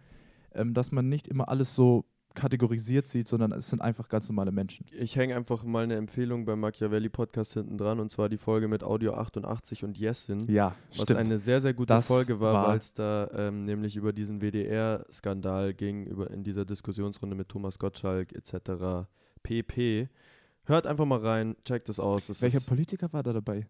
[0.53, 4.53] ähm, dass man nicht immer alles so kategorisiert sieht, sondern es sind einfach ganz normale
[4.53, 4.87] Menschen.
[4.93, 8.69] Ich hänge einfach mal eine Empfehlung beim Machiavelli Podcast hinten dran und zwar die Folge
[8.69, 10.47] mit Audio 88 und Yesin.
[10.49, 14.13] Ja, Was eine sehr, sehr gute Das Folge war, weil es da ähm, nämlich über
[14.13, 19.09] diesen WDR-Skandal ging, über, in dieser Diskussionsrunde mit Thomas Gottschalk etc.
[19.43, 20.09] pp.
[20.65, 22.29] Hört einfach mal rein, checkt es aus.
[22.29, 23.67] Es Welcher Politiker war da dabei?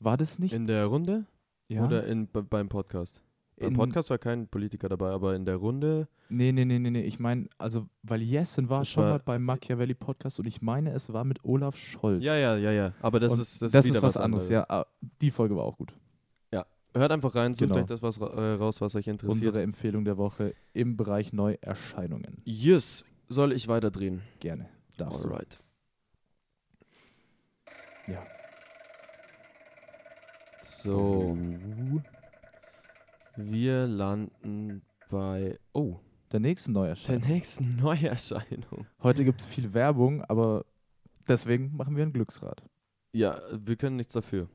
[0.00, 0.52] War das nicht?
[0.54, 1.24] in der Runde
[1.68, 1.84] ja?
[1.84, 3.22] oder in, be- beim Podcast?
[3.62, 6.90] Beim in, Podcast war kein Politiker dabei, aber in der Runde, Nee, nee, nee, nee,
[6.90, 7.02] nee.
[7.02, 10.62] Ich meine, also, weil Jessen war Das schon war- mal beim Machiavelli Podcast und ich
[10.62, 12.22] meine, es war mit Olaf Scholz.
[12.24, 14.48] ja, ja, ja, ja, aber das Und ist das, das ist ist was anderes.
[14.48, 14.86] Ja, ah,
[15.20, 15.92] die Folge war auch gut.
[16.94, 17.80] Hört einfach rein, sucht Genau.
[17.80, 19.32] euch das was äh, raus, was euch interessiert.
[19.46, 22.42] Unsere Empfehlung der Woche im Bereich Neuerscheinungen.
[22.44, 24.20] Yes, soll ich weiterdrehen?
[24.40, 24.68] Gerne.
[24.98, 25.28] Darfst du.
[25.28, 25.58] Alright.
[28.06, 28.22] Ja.
[30.60, 31.38] So.
[33.36, 35.98] Wir landen bei, oh,
[36.32, 37.28] Der nächsten der Neuerscheinung.
[37.28, 38.86] nächsten Neuerscheinung.
[39.02, 40.64] Heute gibt es viel Werbung, aber
[41.28, 42.62] deswegen machen wir ein Glücksrad.
[43.12, 44.48] Ja, wir können nichts dafür.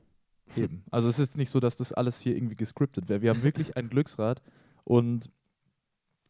[0.56, 0.84] Eben.
[0.92, 3.22] Also es ist nicht so, dass das alles hier irgendwie gescriptet wäre.
[3.22, 4.42] Wir haben wirklich ein Glücksrad
[4.84, 5.30] und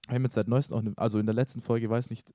[0.08, 2.34] Wir haben jetzt seit neuestem auch, ne, also in der letzten Folge, weiß nicht,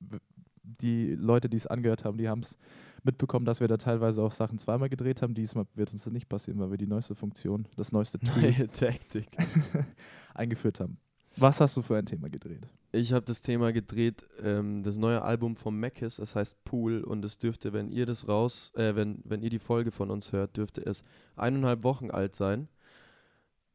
[0.63, 2.57] die Leute, die es angehört haben, die haben es
[3.03, 5.35] mitbekommen, dass wir da teilweise auch Sachen zweimal gedreht haben.
[5.35, 8.69] Diesmal wird uns das nicht passieren, weil wir die neueste Funktion, das neueste Tool Neue
[8.71, 9.27] Taktik.
[10.35, 10.99] eingeführt haben.
[11.37, 12.67] Was hast du für ein Thema gedreht?
[12.93, 17.25] Ich habe das Thema gedreht, ähm, das neue Album von Mackis, das heißt Pool und
[17.25, 20.59] es dürfte, wenn ihr das raus, äh, wenn, wenn ihr die Folge von uns hört,
[20.59, 21.03] dürfte es
[21.37, 22.69] eineinhalb Wochen alt sein.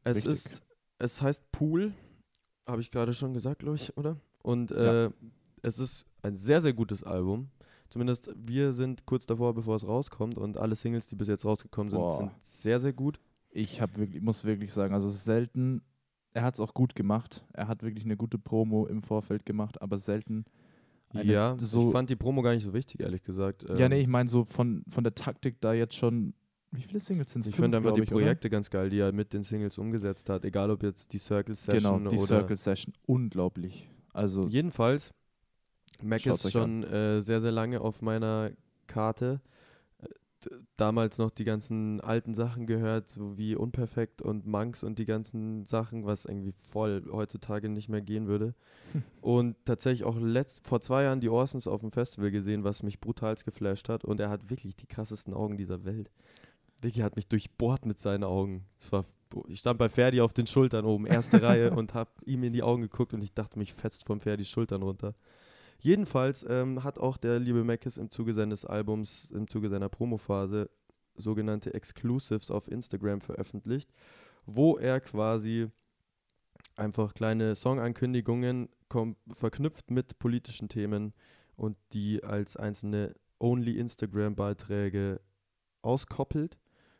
[0.04, 0.32] Es Richtig.
[0.32, 0.62] ist,
[1.00, 1.92] es heißt Pool,
[2.66, 4.16] habe ich gerade schon gesagt, glaube ich, oder?
[4.42, 5.06] Und Ja.
[5.06, 5.10] äh,
[5.62, 7.50] es ist ein sehr, sehr gutes Album.
[7.88, 11.90] Zumindest wir sind kurz davor, bevor es rauskommt und alle Singles, die bis jetzt rausgekommen
[11.90, 12.16] sind, Boah.
[12.16, 13.18] sind sehr, sehr gut.
[13.50, 15.80] Ich hab wirklich, muss wirklich sagen, also selten,
[16.34, 17.44] er hat es auch gut gemacht.
[17.52, 20.44] Er hat wirklich eine gute Promo im Vorfeld gemacht, aber selten.
[21.14, 23.64] eine ja, so, ich fand die Promo gar nicht so wichtig, ehrlich gesagt.
[23.70, 26.34] ja, Ähm, nee, ich meine so von, von der Taktik da jetzt schon,
[26.70, 27.46] wie viele Singles sind es?
[27.46, 30.70] Ich finde einfach die Projekte ganz geil, die er mit den Singles umgesetzt hat, egal
[30.70, 33.88] ob jetzt die Circle Session Genau, die oder Circle Session, unglaublich.
[34.12, 35.14] Also jedenfalls.
[36.02, 38.50] Mac Schaut's ist schon äh, sehr, sehr lange auf meiner
[38.86, 39.40] Karte.
[40.00, 40.06] Äh,
[40.76, 45.64] Damals noch die ganzen alten Sachen gehört, so wie Unperfekt und Monks und die ganzen
[45.64, 48.54] Sachen, was irgendwie voll heutzutage nicht mehr gehen würde.
[49.20, 53.00] und tatsächlich auch letzt, vor zwei Jahren die Orsons auf dem Festival gesehen, was mich
[53.00, 54.04] brutalst geflasht hat.
[54.04, 56.10] Und er hat wirklich die krassesten Augen dieser Welt.
[56.82, 58.64] Vicky hat mich durchbohrt mit seinen Augen.
[58.78, 59.04] Es war,
[59.48, 62.62] ich stand bei Ferdi auf den Schultern oben, erste Reihe, und habe ihm in die
[62.62, 65.14] Augen geguckt und ich dachte mich fest von Ferdis Schultern runter.
[65.80, 70.70] Jedenfalls ähm, hat auch der liebe Mackes im Zuge seines Albums, im Zuge seiner Promophase,
[71.14, 73.90] sogenannte Exclusives auf Instagram veröffentlicht,
[74.46, 75.68] wo er quasi
[76.76, 78.68] einfach kleine Songankündigungen
[79.32, 81.12] verknüpft mit politischen Themen
[81.56, 85.20] und die als einzelne Only-Instagram-Beiträge
[85.82, 86.58] auskoppelt.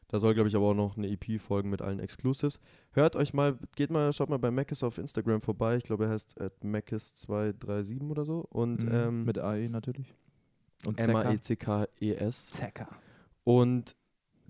[0.09, 2.59] Da soll, glaube ich, aber auch noch eine EP folgen mit allen Exclusives.
[2.93, 5.77] Hört euch mal, geht mal, schaut mal bei Mackes auf Instagram vorbei.
[5.77, 8.47] Ich glaube, er heißt Mackes237 oder so.
[8.49, 10.15] Und mhm, ähm, mit AE natürlich.
[10.87, 10.99] Und.
[10.99, 12.51] M-A-E-C-K-E-S.
[12.51, 12.89] Zecker.
[13.45, 13.97] Und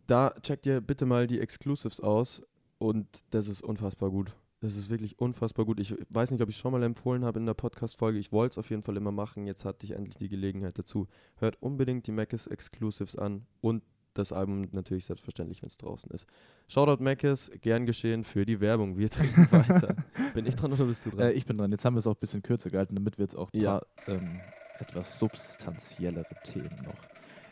[0.06, 2.42] da checkt ihr bitte mal die Exclusives aus.
[2.78, 4.36] Und das ist unfassbar gut.
[4.60, 5.78] Das ist wirklich unfassbar gut.
[5.80, 8.18] Ich weiß nicht, ob ich schon mal empfohlen habe in der Podcast-Folge.
[8.18, 9.46] Ich wollte es auf jeden Fall immer machen.
[9.46, 11.06] Jetzt hatte ich endlich die Gelegenheit dazu.
[11.36, 13.82] Hört unbedingt die Mackes Exclusives an und
[14.18, 16.26] das Album natürlich selbstverständlich, wenn es draußen ist.
[16.68, 18.96] Shoutout Mackes, gern geschehen für die Werbung.
[18.98, 19.94] Wir trinken weiter.
[20.34, 21.20] Bin ich dran oder bist du dran?
[21.20, 21.70] Äh, ich bin dran.
[21.70, 23.78] Jetzt haben wir es auch ein bisschen kürzer gehalten, damit wir jetzt auch ein Ja.
[23.78, 24.40] paar ähm,
[24.78, 26.94] etwas substanziellere Themen noch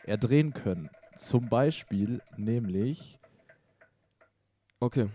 [0.05, 0.89] erdrehen können.
[1.15, 3.19] Zum Beispiel nämlich,
[4.79, 5.09] okay.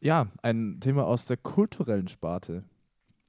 [0.00, 2.64] ja, ein Thema aus der kulturellen Sparte.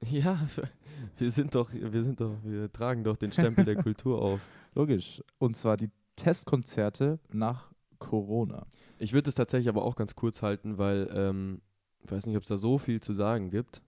[0.01, 0.37] Ja,
[1.17, 4.41] wir sind doch, wir sind doch, wir tragen doch den Stempel der Kultur auf.
[4.75, 5.23] Logisch.
[5.37, 8.67] Und zwar die Testkonzerte nach Corona.
[8.99, 11.61] Ich würde es tatsächlich aber auch ganz kurz halten, weil ähm,
[12.03, 13.81] ich weiß nicht, ob es da so viel zu sagen gibt.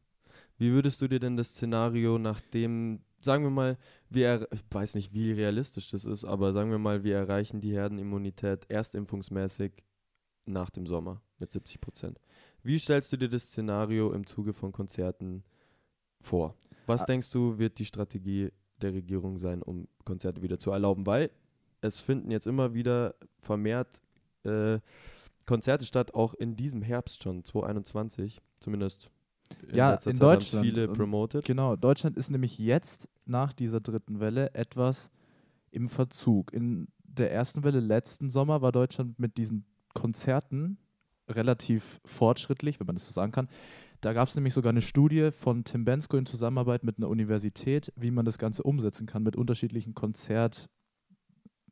[0.57, 3.77] Wie würdest du dir denn das Szenario nach dem, sagen wir mal,
[4.09, 7.61] wir, er- ich weiß nicht, wie realistisch das ist, aber sagen wir mal, wir erreichen
[7.61, 9.71] die Herdenimmunität erstimpfungsmäßig
[10.45, 12.19] nach dem Sommer mit 70 Prozent.
[12.63, 15.43] Wie stellst du dir das Szenario im Zuge von Konzerten
[16.21, 16.55] vor?
[16.87, 17.05] Was Ah.
[17.05, 21.05] denkst du, wird die Strategie der Regierung sein, um Konzerte wieder zu erlauben?
[21.05, 21.29] Weil
[21.81, 24.01] es finden jetzt immer wieder vermehrt
[24.43, 24.79] äh,
[25.45, 29.09] Konzerte statt, auch in diesem Herbst schon, 2021, zumindest.
[29.71, 30.65] Ja, letzter in Zeit Deutschland.
[30.65, 31.45] viele promoted.
[31.45, 35.09] Genau, Deutschland ist nämlich jetzt nach dieser dritten Welle etwas
[35.71, 36.51] im Verzug.
[36.53, 40.77] In der ersten Welle letzten Sommer war Deutschland mit diesen Konzerten
[41.29, 43.47] relativ fortschrittlich, wenn man das so sagen kann.
[44.01, 47.91] Da gab es nämlich sogar eine Studie von Tim Bensko in Zusammenarbeit mit einer Universität,
[47.95, 49.93] wie man das Ganze umsetzen kann mit unterschiedlichen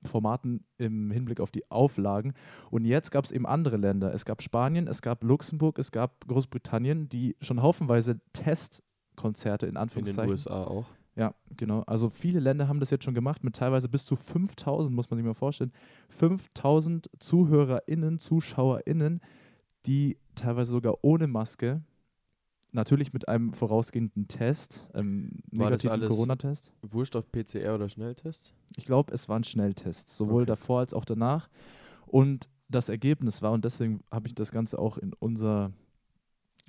[0.06, 2.34] Konzertformaten im Hinblick auf die Auflagen.
[2.70, 4.14] Und jetzt gab es eben andere Länder.
[4.14, 9.74] Es gab Spanien, es gab Luxemburg, es gab Großbritannien, die schon haufenweise Testkonzerte in In
[9.74, 10.32] den Anführungszeichen.
[10.32, 10.86] USA auch.
[11.16, 11.82] Ja, genau.
[11.88, 15.18] Also viele Länder haben das jetzt schon gemacht mit teilweise bis zu 5000, muss man
[15.18, 15.72] sich mal vorstellen.
[16.10, 19.22] 5000 ZuhörerInnen, ZuschauerInnen,
[19.86, 21.82] die teilweise sogar ohne Maske,
[22.76, 26.74] natürlich mit einem vorausgehenden Test, ähm, War das negativen alles- Corona-Test.
[26.84, 28.54] Wurscht auf PCR oder Schnelltests?
[28.78, 30.50] Ich glaube, es waren Schnelltests, sowohl Okay.
[30.50, 31.50] davor als auch danach.
[32.06, 35.72] Und das Ergebnis war, und deswegen habe ich das Ganze auch in unser,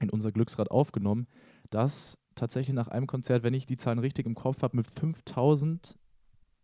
[0.01, 1.27] in unser Glücksrad aufgenommen,
[1.71, 5.97] dass tatsächlich nach einem Konzert, wenn ich die Zahlen richtig im Kopf habe, mit 5000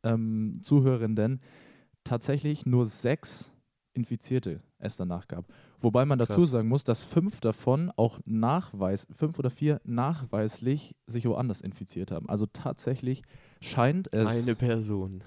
[0.04, 1.40] ähm, Zuhörenden
[2.04, 3.52] tatsächlich nur sechs
[3.94, 5.46] Infizierte es danach gab.
[5.82, 6.50] Wobei man dazu Krass.
[6.50, 12.28] sagen muss, dass fünf davon auch nachweis, fünf oder vier nachweislich sich woanders infiziert haben.
[12.28, 13.22] Also tatsächlich
[13.60, 14.46] scheint es.
[14.46, 15.22] Eine Person.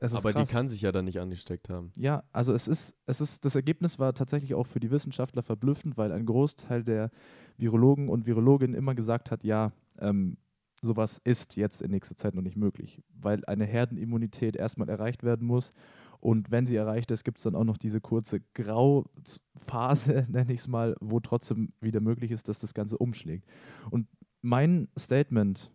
[0.00, 0.48] Aber krass.
[0.48, 1.92] die kann sich ja dann nicht angesteckt haben.
[1.96, 5.96] Ja, also es ist, es ist, das Ergebnis war tatsächlich auch für die Wissenschaftler verblüffend,
[5.96, 7.10] weil ein Großteil der
[7.56, 10.38] Virologen und Virologinnen immer gesagt hat, ja, ähm,
[10.82, 15.46] sowas ist jetzt in nächster Zeit noch nicht möglich, weil eine Herdenimmunität erstmal erreicht werden
[15.46, 15.72] muss.
[16.22, 20.60] Und wenn sie erreicht ist, gibt es dann auch noch diese kurze Grauphase, nenne ich
[20.60, 23.44] es mal, wo trotzdem wieder möglich ist, dass das Ganze umschlägt.
[23.90, 24.06] Und
[24.40, 25.72] mein Statement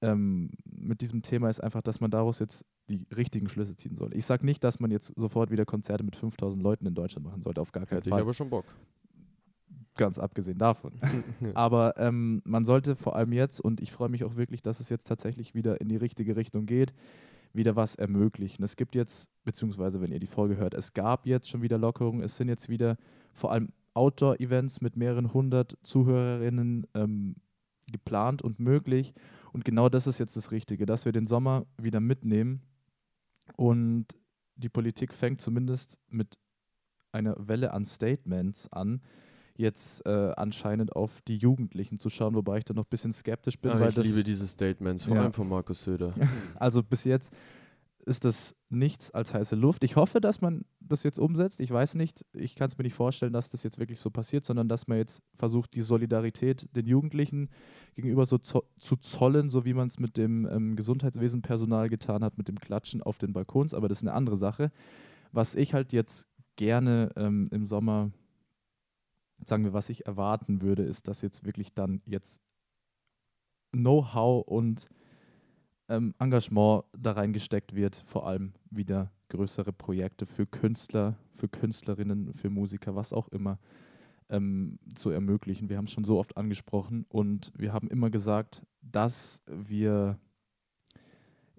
[0.00, 4.16] ähm, mit diesem Thema ist einfach, dass man daraus jetzt die richtigen Schlüsse ziehen soll.
[4.16, 7.42] Ich sage nicht, dass man jetzt sofort wieder Konzerte mit 5000 Leuten in Deutschland machen
[7.42, 8.20] sollte, auf gar keinen Hätte Fall.
[8.20, 8.64] ich aber schon Bock.
[9.96, 10.92] Ganz abgesehen davon.
[11.54, 14.88] Aber ähm, man sollte vor allem jetzt, und ich freue mich auch wirklich, dass es
[14.88, 16.94] jetzt tatsächlich wieder in die richtige Richtung geht,
[17.52, 18.62] wieder was ermöglichen.
[18.62, 22.22] Es gibt jetzt, beziehungsweise wenn ihr die Folge hört, es gab jetzt schon wieder Lockerungen.
[22.22, 22.96] Es sind jetzt wieder
[23.32, 27.36] vor allem Outdoor-Events mit mehreren hundert Zuhörerinnen ähm,
[27.90, 29.14] geplant und möglich.
[29.52, 32.62] Und genau das ist jetzt das Richtige, dass wir den Sommer wieder mitnehmen.
[33.56, 34.06] Und
[34.54, 36.38] die Politik fängt zumindest mit
[37.12, 39.02] einer Welle an Statements an,
[39.60, 43.58] jetzt äh, anscheinend auf die Jugendlichen zu schauen, wobei ich da noch ein bisschen skeptisch
[43.58, 45.22] bin, Ah, weil ich das liebe diese Statements, vor Ja.
[45.22, 46.14] allem von Markus Söder.
[46.56, 47.32] also bis jetzt
[48.06, 49.84] ist das nichts als heiße Luft.
[49.84, 51.60] Ich hoffe, dass man das jetzt umsetzt.
[51.60, 54.46] Ich weiß nicht, ich kann es mir nicht vorstellen, dass das jetzt wirklich so passiert,
[54.46, 57.50] sondern dass man jetzt versucht, die Solidarität den Jugendlichen
[57.94, 62.38] gegenüber so zo zu zollen, so wie man es mit dem ähm, Gesundheitswesenpersonal getan hat,
[62.38, 63.74] mit dem Klatschen auf den Balkons.
[63.74, 64.72] Aber das ist eine andere Sache.
[65.30, 68.10] Was ich halt jetzt gerne ähm, im Sommer,
[69.44, 72.40] sagen wir, was ich erwarten würde, ist, dass jetzt wirklich dann jetzt
[73.72, 74.88] Know-how und
[75.88, 82.50] ähm, Engagement da reingesteckt wird, vor allem wieder größere Projekte für Künstler, für Künstlerinnen, für
[82.50, 83.58] Musiker, was auch immer,
[84.28, 85.68] ähm, zu ermöglichen.
[85.68, 90.18] Wir haben es schon so oft angesprochen und wir haben immer gesagt, dass wir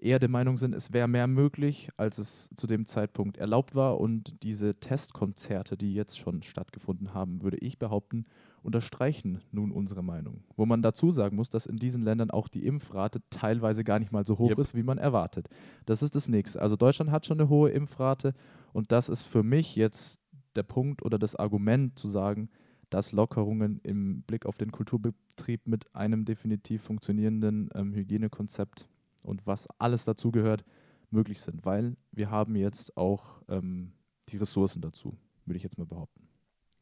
[0.02, 4.00] eher der Meinung sind, es wäre mehr möglich, als es zu dem Zeitpunkt erlaubt war.
[4.00, 8.26] Und diese Testkonzerte, die jetzt schon stattgefunden haben, würde ich behaupten,
[8.62, 10.44] unterstreichen nun unsere Meinung.
[10.56, 14.12] Wo man dazu sagen muss, dass in diesen Ländern auch die Impfrate teilweise gar nicht
[14.12, 14.58] mal so hoch Yep.
[14.58, 15.48] ist, wie man erwartet.
[15.86, 16.60] Das ist das Nächste.
[16.60, 18.34] Also Deutschland hat schon eine hohe Impfrate
[18.72, 20.20] und das ist für mich jetzt
[20.54, 22.50] der Punkt oder das Argument zu sagen,
[22.90, 28.86] dass Lockerungen im Blick auf den Kulturbetrieb mit einem definitiv funktionierenden ähm, Hygienekonzept
[29.22, 30.64] und was alles dazugehört,
[31.10, 33.92] möglich sind, weil wir haben jetzt auch ähm,
[34.28, 36.28] die Ressourcen dazu, würde ich jetzt mal behaupten.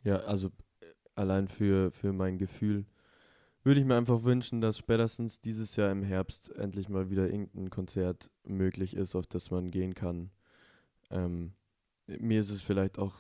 [0.04, 0.48] Ja, also
[0.80, 2.86] äh, allein für, für mein Gefühl
[3.62, 7.68] würde ich mir einfach wünschen, dass spätestens dieses Jahr im Herbst endlich mal wieder irgendein
[7.68, 10.30] Konzert möglich ist, auf das man gehen kann.
[11.10, 11.52] Ähm,
[12.06, 13.14] mir ist es vielleicht auch,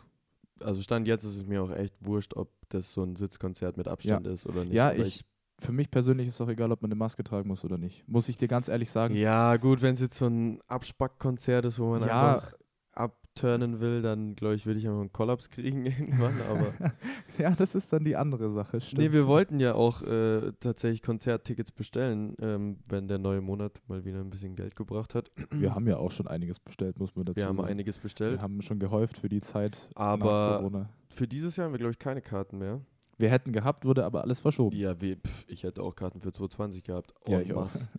[0.60, 3.86] also Stand jetzt ist es mir auch echt wurscht, ob das so ein Sitzkonzert mit
[3.86, 4.74] Abstand ist oder nicht.
[4.74, 5.24] ja, aber ich,
[5.60, 8.02] für mich persönlich ist es auch egal, ob man eine Maske tragen muss oder nicht.
[8.08, 9.14] Muss ich dir ganz ehrlich sagen.
[9.14, 12.34] Ja, gut, wenn es jetzt so ein Abspackkonzert ist, wo man Ja.
[12.36, 12.54] einfach
[12.92, 16.72] abturnen will, dann glaube ich, würde ich einfach einen Kollaps kriegen irgendwann, aber
[17.38, 18.80] ja, das ist dann die andere Sache.
[18.80, 19.00] Stimmt.
[19.00, 24.04] Nee, wir wollten ja auch äh, tatsächlich Konzerttickets bestellen, ähm, wenn der neue Monat mal
[24.04, 25.30] wieder ein bisschen Geld gebracht hat.
[25.52, 27.68] Wir haben ja auch schon einiges bestellt, muss man dazu Wir haben sagen.
[27.68, 28.42] einiges wir bestellt.
[28.42, 30.90] haben schon gehäuft für die Zeit nach Aber Corona.
[31.08, 32.80] für dieses Jahr haben wir, glaube ich, keine Karten mehr.
[33.20, 34.76] Wir hätten gehabt, wurde aber alles verschoben.
[34.76, 37.12] Ja, wie, pff, ich hätte auch Karten für 2020 gehabt.
[37.26, 37.64] Ja, En ich auch.
[37.64, 37.90] masse.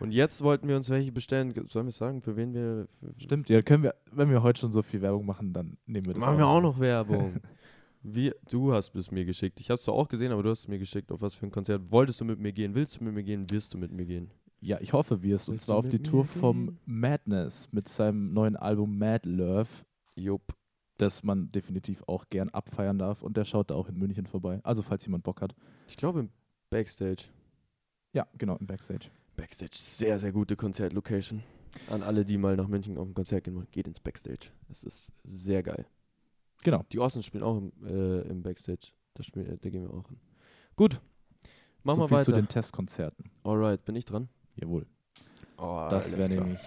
[0.00, 1.52] Und jetzt wollten wir uns welche bestellen.
[1.66, 2.86] Sollen wir sagen, für wen wir.
[3.00, 6.06] Für, Stimmt, ja, können wir, wenn wir heute schon so viel Werbung machen, dann nehmen
[6.06, 7.40] wir das Machen wir auch noch Werbung.
[8.02, 9.58] Wie, du hast es mir geschickt.
[9.58, 11.10] Ich habe es zwar auch gesehen, aber du hast es mir geschickt.
[11.10, 12.74] Auf was für ein Konzert wolltest du mit mir gehen?
[12.74, 13.50] Willst du mit mir gehen?
[13.50, 14.30] Wirst du mit mir gehen?
[14.60, 15.48] Ja, ich hoffe, wir es.
[15.48, 16.78] Und zwar auf die Tour mir vom gehen?
[16.84, 19.68] Madness mit seinem neuen Album Mad Love,
[20.14, 20.54] Jupp.
[20.98, 23.22] Das man definitiv auch gern abfeiern darf.
[23.22, 24.60] Und der schaut da auch in München vorbei.
[24.64, 25.54] Also, falls jemand Bock hat.
[25.88, 26.30] Ich glaube im
[26.70, 27.24] Backstage.
[28.12, 29.08] Ja, genau, im Backstage.
[29.36, 31.42] Backstage, sehr, sehr gute Konzertlocation.
[31.90, 34.50] An alle, die mal nach München auf ein Konzert gehen wollen, geht ins Backstage.
[34.68, 35.86] Das ist sehr geil.
[36.64, 36.84] Genau.
[36.90, 38.92] Die Osten spielen auch im, äh, im Backstage.
[39.14, 40.18] Da, spielen, äh, da gehen wir auch hin.
[40.74, 41.00] Gut.
[41.84, 42.24] Machen so wir weiter.
[42.24, 43.30] zu den Testkonzerten.
[43.44, 44.28] Alright, bin ich dran?
[44.56, 44.86] Jawohl.
[45.58, 46.60] Oh, Das wäre nämlich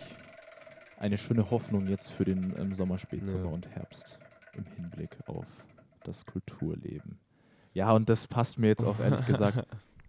[1.02, 3.52] eine schöne Hoffnung jetzt für den ähm, Sommer, Spätsommer Ja.
[3.52, 4.18] und Herbst
[4.54, 5.46] im Hinblick auf
[6.04, 7.20] das Kulturleben.
[7.74, 9.68] Ja, und das passt mir jetzt auch ehrlich gesagt,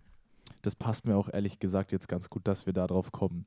[0.62, 3.44] das passt mir auch ehrlich gesagt jetzt ganz gut, dass wir da drauf kommen.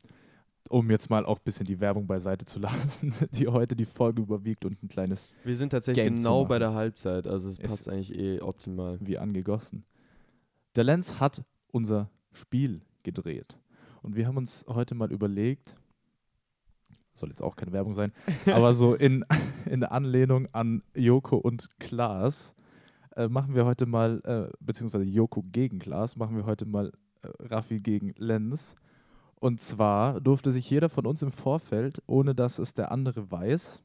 [0.69, 4.21] Um jetzt mal auch ein bisschen die Werbung beiseite zu lassen, die heute die Folge
[4.23, 7.69] überwiegt und ein kleines Wir sind tatsächlich Game genau bei der Halbzeit, also es Es-
[7.71, 8.97] passt eigentlich eh optimal.
[9.01, 9.85] wie angegossen.
[10.75, 13.57] Der Lenz hat unser Spiel gedreht.
[14.01, 15.75] Und wir haben uns heute mal überlegt,
[17.15, 18.11] soll jetzt auch keine Werbung sein,
[18.45, 19.25] aber so in,
[19.65, 22.55] in Anlehnung an Joko und Klaas
[23.15, 27.27] äh, machen wir heute mal, äh, beziehungsweise Joko gegen Klaas, machen wir heute mal äh,
[27.43, 28.75] Raffi gegen Lenz.
[29.35, 33.83] Und zwar durfte sich jeder von uns im Vorfeld, ohne dass es der andere weiß,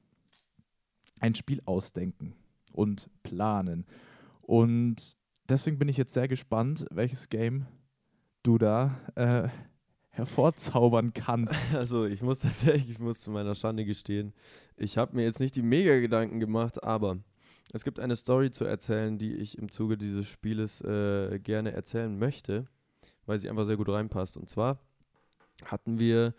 [1.20, 2.34] ein Spiel ausdenken
[2.72, 3.84] und planen.
[4.42, 5.16] Und
[5.48, 7.66] deswegen bin ich jetzt sehr gespannt, welches Game
[8.42, 9.48] du da äh,
[10.10, 11.54] hervorzaubern kannst.
[11.74, 14.32] Also ich muss tatsächlich, ich muss zu meiner Schande gestehen,
[14.76, 17.18] ich habe mir jetzt nicht die Mega-Gedanken gemacht, aber
[17.72, 22.18] es gibt eine Story zu erzählen, die ich im Zuge dieses Spieles äh, gerne erzählen
[22.18, 22.66] möchte,
[23.26, 24.36] weil sie einfach sehr gut reinpasst.
[24.36, 24.78] Und zwar
[25.64, 26.34] hatten wir,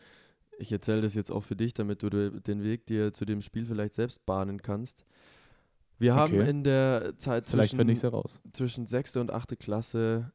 [0.57, 3.65] ich erzähle das jetzt auch für dich, damit du den Weg dir zu dem Spiel
[3.65, 5.05] vielleicht selbst bahnen kannst.
[5.97, 6.49] Wir haben Okay.
[6.49, 7.77] in der Zeit zwischen,
[8.51, 9.17] zwischen 6.
[9.17, 9.57] und 8.
[9.59, 10.31] Klasse,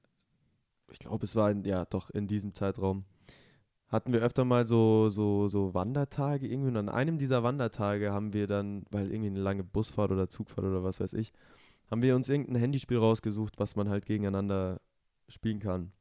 [0.91, 3.05] ich glaube, es war in, ja doch in diesem Zeitraum,
[3.89, 6.69] hatten wir öfter mal so, so, so Wandertage irgendwie.
[6.69, 10.67] Und an einem dieser Wandertage haben wir dann, weil irgendwie eine lange Busfahrt oder Zugfahrt
[10.67, 11.33] oder was weiß ich,
[11.91, 14.81] haben wir uns irgendein Handyspiel rausgesucht, was man halt gegeneinander
[15.29, 15.93] spielen kann.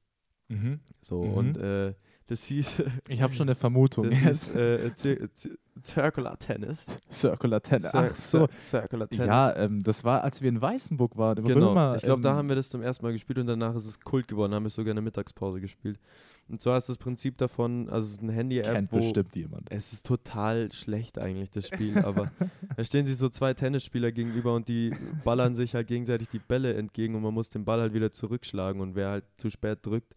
[0.48, 0.80] Mhm.
[1.02, 1.34] So, Mhm.
[1.34, 1.94] und äh,
[2.28, 4.10] das hieß, Ich habe schon eine Vermutung.
[4.10, 6.88] das hieß äh, Cir- Cir- Circular Tennis.
[7.12, 7.94] Circular Tennis.
[7.94, 8.46] Cir- Ach so.
[8.46, 9.28] Cir- Circular Tennis.
[9.28, 11.44] Ja, ähm, das war, als wir in Weißenburg waren.
[11.44, 11.70] Genau.
[11.70, 13.86] Römer, ich glaube, da ähm, haben wir das zum ersten Mal gespielt und danach ist
[13.86, 14.54] es Kult geworden.
[14.56, 16.00] Haben wir es sogar in der Mittagspause gespielt.
[16.48, 19.72] Und zwar ist das Prinzip davon, also es ist eine Handy-App, Kennt wo bestimmt jemand.
[19.72, 22.32] es ist total schlecht eigentlich, das Spiel, aber
[22.78, 26.76] da stehen sich so zwei Tennisspieler gegenüber und die ballern sich halt gegenseitig die Bälle
[26.76, 30.14] entgegen und man muss den Ball halt wieder zurückschlagen und wer halt zu spät drückt,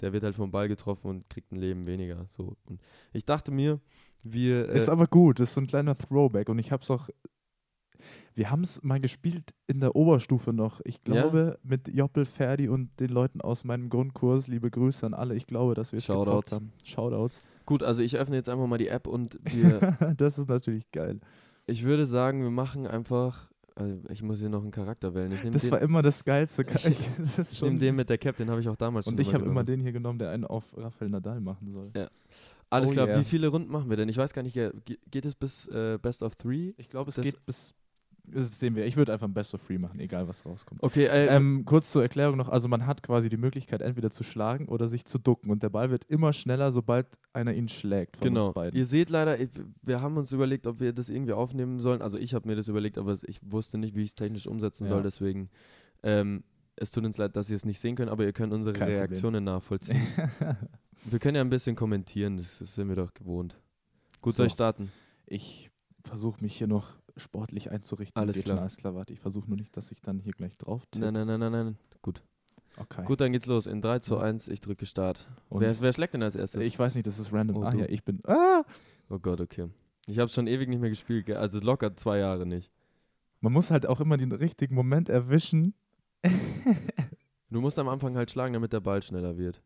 [0.00, 2.26] der wird halt vom Ball getroffen und kriegt ein Leben weniger.
[2.28, 2.56] So.
[2.66, 2.80] Und
[3.12, 3.80] ich dachte mir,
[4.22, 4.68] wir.
[4.68, 7.08] Äh, Ist aber gut, ist so ein kleiner Throwback und ich habe es auch.
[8.34, 10.80] Wir haben es mal gespielt in der Oberstufe noch.
[10.84, 11.12] Ich Ja?
[11.22, 14.46] glaube, mit Joppel, Ferdi und den Leuten aus meinem Grundkurs.
[14.48, 15.34] Liebe Grüße an alle.
[15.34, 16.52] Ich glaube, dass wir es gezockt Shoutouts.
[16.52, 16.72] haben.
[16.84, 17.42] Shoutouts.
[17.66, 19.96] gut, also ich öffne jetzt einfach mal die App und wir.
[20.16, 21.20] das ist natürlich geil.
[21.66, 23.50] ich würde sagen, wir machen einfach.
[23.74, 25.30] Also ich muss hier noch einen Charakter wählen.
[25.30, 26.64] Nehme Das den, war immer das Geilste.
[26.74, 26.98] Ich- Ich,
[27.36, 29.20] das ich nehm schon den mit der Cap, den habe ich auch damals schon und
[29.20, 31.90] ich habe immer den hier genommen, der einen auf Rafael Nadal machen soll.
[32.68, 33.18] Alles Oh klar, yeah.
[33.20, 34.08] wie viele Runden machen wir denn?
[34.08, 36.72] Ich weiß gar nicht, ge- ge- geht es bis äh, Best of Three?
[36.78, 37.74] Ich glaube, es Das- geht bis.
[38.24, 38.86] Das sehen wir.
[38.86, 40.82] Ich würde einfach ein Best of Three machen, egal was rauskommt.
[40.82, 44.22] Okay, äh, Ähm, kurz zur Erklärung noch, also man hat quasi die Möglichkeit, entweder zu
[44.22, 48.16] schlagen oder sich zu ducken und der Ball wird immer schneller, sobald einer ihn schlägt
[48.18, 48.46] von genau.
[48.46, 48.78] uns beiden.
[48.78, 49.36] Ihr seht leider,
[49.82, 52.00] wir haben uns überlegt, ob wir das irgendwie aufnehmen sollen.
[52.00, 54.84] Also ich habe mir das überlegt, aber ich wusste nicht, wie ich es technisch umsetzen
[54.84, 54.90] Ja.
[54.90, 55.02] soll.
[55.02, 55.50] Deswegen,
[56.04, 56.44] ähm,
[56.76, 58.86] es tut uns leid, dass ihr es nicht sehen könnt, aber ihr könnt unsere Kein
[58.86, 58.98] Problem.
[58.98, 60.00] Reaktionen nachvollziehen.
[61.04, 63.58] wir können ja ein bisschen kommentieren, das, das sind wir doch gewohnt.
[64.20, 64.38] Gut, So.
[64.38, 64.92] soll ich starten?
[65.26, 65.70] ich
[66.04, 68.20] versuche mich hier noch sportlich einzurichten.
[68.20, 68.56] Alles Geht klar.
[68.56, 69.12] Schon, alles klar, warte.
[69.12, 71.04] Ich versuche nur nicht, dass ich dann hier gleich drauf tippe.
[71.04, 71.78] Nein, nein, nein, nein, nein.
[72.02, 72.22] Gut.
[72.78, 73.04] Okay.
[73.04, 73.66] Gut, dann geht's los.
[73.66, 74.22] In 3 zu Ja.
[74.22, 75.28] 1, ich drücke Start.
[75.50, 76.62] Und Wer, wer schlägt denn als erstes?
[76.64, 77.58] ich weiß nicht, das ist random.
[77.58, 77.78] Oh, ah du.
[77.78, 78.20] ja, ich bin.
[78.26, 78.62] Ah!
[79.10, 79.68] Oh Gott, okay.
[80.06, 82.72] Ich habe schon ewig nicht mehr gespielt, also locker zwei Jahre nicht.
[83.40, 85.74] Man muss halt auch immer den richtigen Moment erwischen.
[87.50, 89.60] Du musst am Anfang halt schlagen, damit der Ball schneller wird.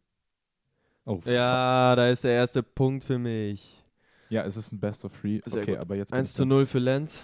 [1.04, 1.20] Oh.
[1.24, 3.80] Ja, da ist der erste Punkt für mich.
[4.28, 5.40] ja, es ist ein Best of Three.
[5.44, 5.80] Sehr okay, gut.
[5.80, 6.10] aber jetzt.
[6.10, 6.48] bin 1 ich zu dran.
[6.48, 7.22] 0 für Lenz.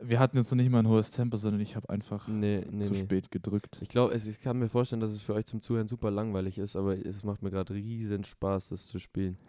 [0.00, 2.82] Wir hatten jetzt noch nicht mal ein hohes Tempo, sondern ich habe einfach Nee, nee,
[2.84, 3.00] zu nee.
[3.00, 3.78] spät gedrückt.
[3.80, 6.76] Ich glaube, ich kann mir vorstellen, dass es für euch zum Zuhören super langweilig ist,
[6.76, 9.38] aber es macht mir gerade riesen Spaß, das zu spielen.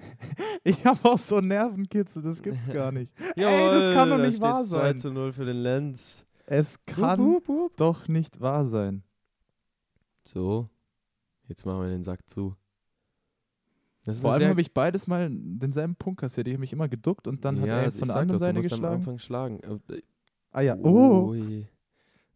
[0.68, 3.14] Ich habe auch so Nervenkitzel, das gibt's gar nicht.
[3.36, 4.98] Ey, das kann doch nicht wahr steht's 2 sein.
[4.98, 6.26] zu 0 für den Lenz.
[6.48, 7.78] Es kann Wup, wup, wup.
[7.78, 9.04] doch nicht wahr sein.
[10.24, 10.68] So,
[11.48, 12.56] jetzt machen wir den Sack zu.
[14.22, 16.48] Vor allem habe ich beides mal denselben Punkt kassiert.
[16.48, 18.46] Ich habe mich immer geduckt und dann hat Ja, er ich von der anderen doch,
[18.46, 18.96] Seite musst am geschlagen.
[18.96, 19.82] Anfang schlagen.
[20.56, 21.68] Ah ja, oh, Ui.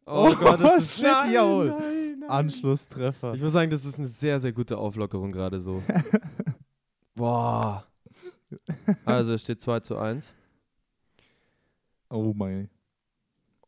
[0.05, 1.67] Oh, Oh, Gott, das ist shit, nein, jawohl.
[1.69, 2.29] nein, nein.
[2.29, 3.34] Anschlusstreffer.
[3.34, 5.82] Ich muss sagen, das ist eine sehr, sehr gute Auflockerung gerade so.
[7.15, 7.86] Boah.
[9.05, 10.34] Also es steht 2 zu 1.
[12.10, 12.69] oh mein.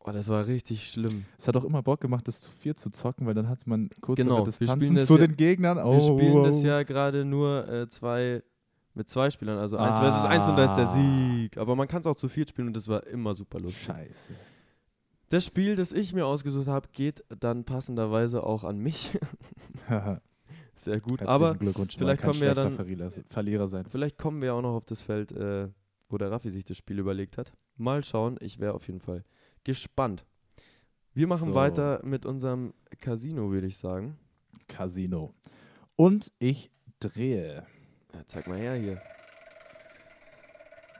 [0.04, 1.24] Oh, das war richtig schlimm.
[1.38, 3.88] Es hat auch immer Bock gemacht, das zu vier zu zocken, weil dann hat man
[4.00, 5.78] kurze Genau, Distanzen zu ja- den Gegnern.
[5.78, 6.66] Oh, Wir spielen das oh.
[6.66, 8.42] ja gerade nur äh, zwei
[8.94, 10.86] mit zwei Spielern, also 1 versus 1 und da ist der Ah.
[10.86, 11.56] Sieg.
[11.58, 13.84] Aber man kann es auch zu viert spielen und das war immer super lustig.
[13.84, 14.32] Scheiße.
[15.30, 19.18] Das Spiel, das ich mir ausgesucht habe, geht dann passenderweise auch an mich.
[20.74, 21.20] Sehr gut.
[21.20, 21.96] Herzlichen Aber Glückwunsch.
[21.96, 23.86] vielleicht kommen wir dann- Verlierer, Verlierer sein.
[23.88, 25.68] Vielleicht kommen wir auch noch auf das Feld, äh,
[26.08, 27.52] wo der Raffi sich das Spiel überlegt hat.
[27.76, 29.24] Mal schauen, ich wäre auf jeden Fall
[29.64, 30.24] gespannt.
[31.14, 31.54] Wir machen So.
[31.54, 34.18] weiter mit unserem Casino, würde ich sagen.
[34.68, 35.34] Casino.
[35.96, 37.64] Und ich drehe.
[38.14, 39.00] Ja, zeig mal her hier.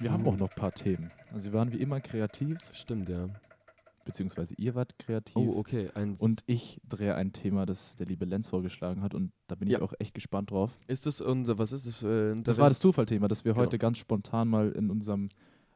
[0.01, 0.12] Wir Uh.
[0.14, 1.11] haben auch noch ein paar Themen.
[1.32, 3.28] Also wir waren wie immer kreativ, Stimmt, ja.
[4.05, 5.37] beziehungsweise ihr wart kreativ.
[5.37, 5.91] Oh, okay.
[5.95, 9.68] Ein Und ich drehe ein Thema, das der liebe Lenz vorgeschlagen hat und da bin
[9.68, 9.82] ich Ja.
[9.82, 10.78] auch echt gespannt drauf.
[10.89, 12.03] ist das unser, was ist das?
[12.03, 13.64] Äh, Das war das Zufallthema, das wir Genau.
[13.66, 15.28] heute ganz spontan mal in unserem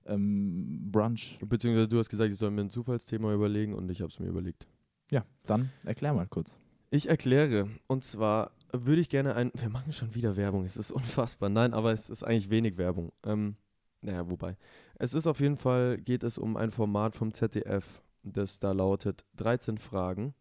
[0.08, 1.38] ähm, Brunch.
[1.46, 4.26] Beziehungsweise du hast gesagt, ich soll mir ein Zufallsthema überlegen und ich habe es mir
[4.28, 4.66] überlegt.
[5.10, 6.56] Ja, dann erklär mal kurz.
[6.90, 7.68] Ich erkläre.
[7.88, 9.50] Und zwar würde ich gerne ein.
[9.54, 10.64] Wir machen schon wieder Werbung.
[10.64, 11.48] Es ist unfassbar.
[11.48, 13.12] Nein, aber es ist eigentlich wenig Werbung.
[13.24, 13.56] Ähm,
[14.00, 14.56] naja, wobei.
[14.98, 19.24] Es ist auf jeden Fall, geht es um ein Format vom ZDF, das da lautet
[19.36, 20.34] 13 Fragen.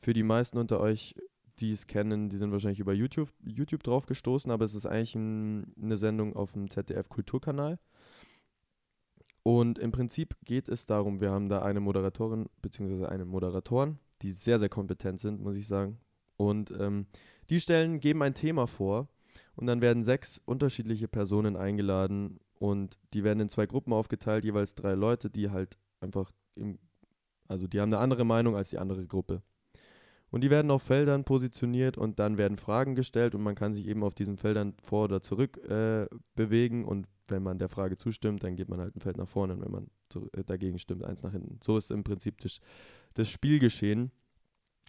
[0.00, 1.14] Für die meisten unter euch
[1.60, 5.14] die es kennen, die sind wahrscheinlich über YouTube, YouTube drauf gestoßen, aber es ist eigentlich
[5.14, 7.78] ein, eine Sendung auf dem ZDF-Kulturkanal.
[9.42, 13.06] Und im Prinzip geht es darum, wir haben da eine Moderatorin bzw.
[13.06, 15.98] einen Moderatoren, die sehr, sehr kompetent sind, muss ich sagen.
[16.36, 17.06] Und ähm,
[17.50, 19.08] die stellen, geben ein Thema vor
[19.56, 24.74] und dann werden sechs unterschiedliche Personen eingeladen und die werden in zwei Gruppen aufgeteilt, jeweils
[24.74, 26.78] drei Leute, die halt einfach im,
[27.46, 29.42] also die haben eine andere Meinung als die andere Gruppe.
[30.30, 33.88] Und die werden auf Feldern positioniert und dann werden Fragen gestellt und man kann sich
[33.88, 38.42] eben auf diesen Feldern vor oder zurück äh, bewegen und wenn man der Frage zustimmt,
[38.42, 41.04] dann geht man halt ein Feld nach vorne und wenn man zu, äh, dagegen stimmt,
[41.04, 41.58] eins nach hinten.
[41.62, 42.60] So ist im Prinzip das,
[43.14, 44.10] das Spielgeschehen.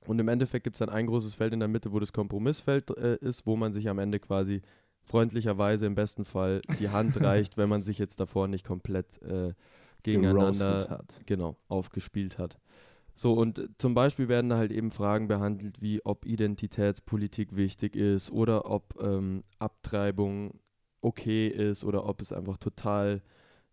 [0.06, 2.90] Und im Endeffekt gibt es dann ein großes Feld in der Mitte, wo das Kompromissfeld
[2.98, 4.62] äh, ist, wo man sich am Ende quasi
[5.04, 9.54] freundlicherweise im besten Fall die Hand reicht, wenn man sich jetzt davor nicht komplett äh,
[10.04, 12.60] gegeneinander genau, aufgespielt hat.
[13.16, 18.32] So, und zum Beispiel werden da halt eben Fragen behandelt, wie ob Identitätspolitik wichtig ist
[18.32, 20.60] oder ob ähm, Abtreibung
[21.02, 23.22] okay ist oder ob es einfach total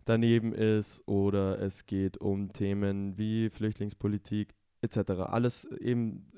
[0.05, 4.55] daneben ist oder es geht um Themen wie Flüchtlingspolitik
[4.87, 5.11] etc.
[5.23, 6.33] Alles eben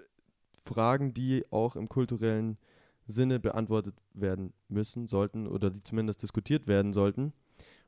[0.64, 2.58] Fragen, die auch im kulturellen
[3.06, 7.32] Sinne beantwortet werden müssen, sollten oder die zumindest diskutiert werden sollten.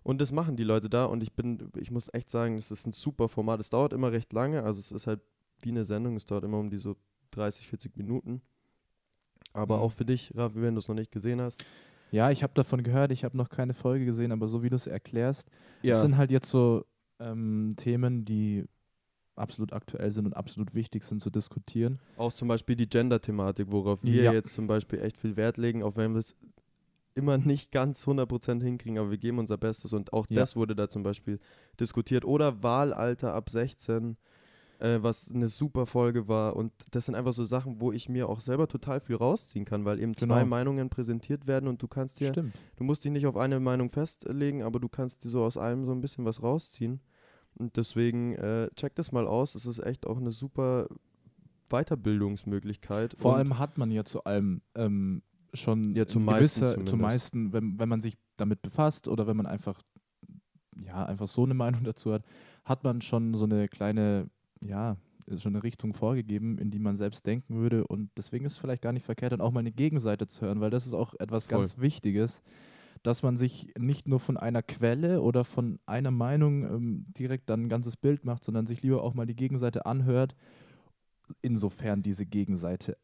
[0.02, 2.86] Und das machen die Leute da und ich bin, ich muss echt sagen, es ist
[2.86, 3.60] ein super Format.
[3.60, 5.20] Es dauert immer recht lange, also es ist halt
[5.60, 6.96] wie eine Sendung, es dauert immer um die so
[7.32, 8.40] 30, 40 Minuten.
[9.52, 9.82] Aber mhm.
[9.82, 11.62] auch für dich, Rafi, wenn du es noch nicht gesehen hast.
[12.12, 14.76] Ja, ich habe davon gehört, ich habe noch keine Folge gesehen, aber so wie du
[14.76, 15.48] es erklärst,
[15.82, 15.94] ja.
[15.94, 16.84] es sind halt jetzt so
[17.20, 18.64] ähm, Themen, die
[19.40, 21.98] absolut aktuell sind und absolut wichtig sind zu diskutieren.
[22.16, 24.32] Auch zum Beispiel die Gender-Thematik, worauf wir ja.
[24.32, 26.36] jetzt zum Beispiel echt viel Wert legen, auch wenn wir es
[27.14, 30.40] immer nicht ganz 100% hinkriegen, aber wir geben unser Bestes und auch ja.
[30.40, 31.38] das wurde da zum Beispiel
[31.78, 32.24] diskutiert.
[32.24, 34.16] Oder Wahlalter ab 16,
[34.78, 38.28] äh, was eine super Folge war und das sind einfach so Sachen, wo ich mir
[38.28, 40.34] auch selber total viel rausziehen kann, weil eben genau.
[40.34, 42.54] zwei Meinungen präsentiert werden und du kannst dir, Stimmt.
[42.76, 45.84] du musst dich nicht auf eine Meinung festlegen, aber du kannst dir so aus allem
[45.84, 47.00] so ein bisschen was rausziehen.
[47.60, 50.88] Und deswegen äh, check das mal aus, es ist echt auch eine super
[51.68, 53.14] Weiterbildungsmöglichkeit.
[53.18, 55.22] Vor allem hat man ja zu allem ähm,
[55.54, 59.36] schon ja, zum meisten, gewisser, zum meisten wenn, wenn man sich damit befasst oder wenn
[59.36, 59.80] man einfach,
[60.76, 62.24] ja, einfach so eine Meinung dazu hat,
[62.64, 64.30] hat man schon so eine kleine,
[64.62, 64.96] ja,
[65.36, 67.86] schon eine Richtung vorgegeben, in die man selbst denken würde.
[67.86, 70.60] Und deswegen ist es vielleicht gar nicht verkehrt, dann auch mal eine Gegenseite zu hören,
[70.60, 71.58] weil das ist auch etwas Voll.
[71.58, 72.42] ganz Wichtiges,
[73.02, 77.64] dass man sich nicht nur von einer Quelle oder von einer Meinung ähm, direkt dann
[77.64, 80.34] ein ganzes Bild macht, sondern sich lieber auch mal die Gegenseite anhört,
[81.40, 82.96] insofern diese Gegenseite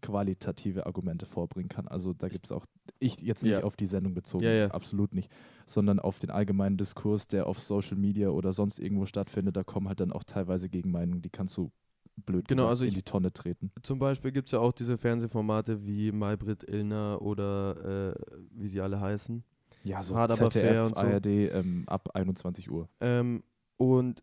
[0.00, 1.88] qualitative Argumente vorbringen kann.
[1.88, 2.66] Also da gibt es auch,
[2.98, 3.64] ich jetzt nicht ja.
[3.64, 4.66] auf die Sendung bezogen, ja, ja.
[4.68, 5.30] absolut nicht,
[5.66, 9.88] sondern auf den allgemeinen Diskurs, der auf Social Media oder sonst irgendwo stattfindet, da kommen
[9.88, 11.70] halt dann auch teilweise Gegenmeinungen, die kannst du
[12.16, 13.70] blöd genau, also in die Tonne treten.
[13.82, 18.14] Zum Beispiel gibt es ja auch diese Fernsehformate wie Maybrit Illner oder äh,
[18.50, 19.42] wie sie alle heißen.
[19.84, 21.02] Ja, so Hard ZDF, und so.
[21.02, 22.88] ARD ähm, ab 21 Uhr.
[23.00, 23.42] Ähm,
[23.76, 24.22] und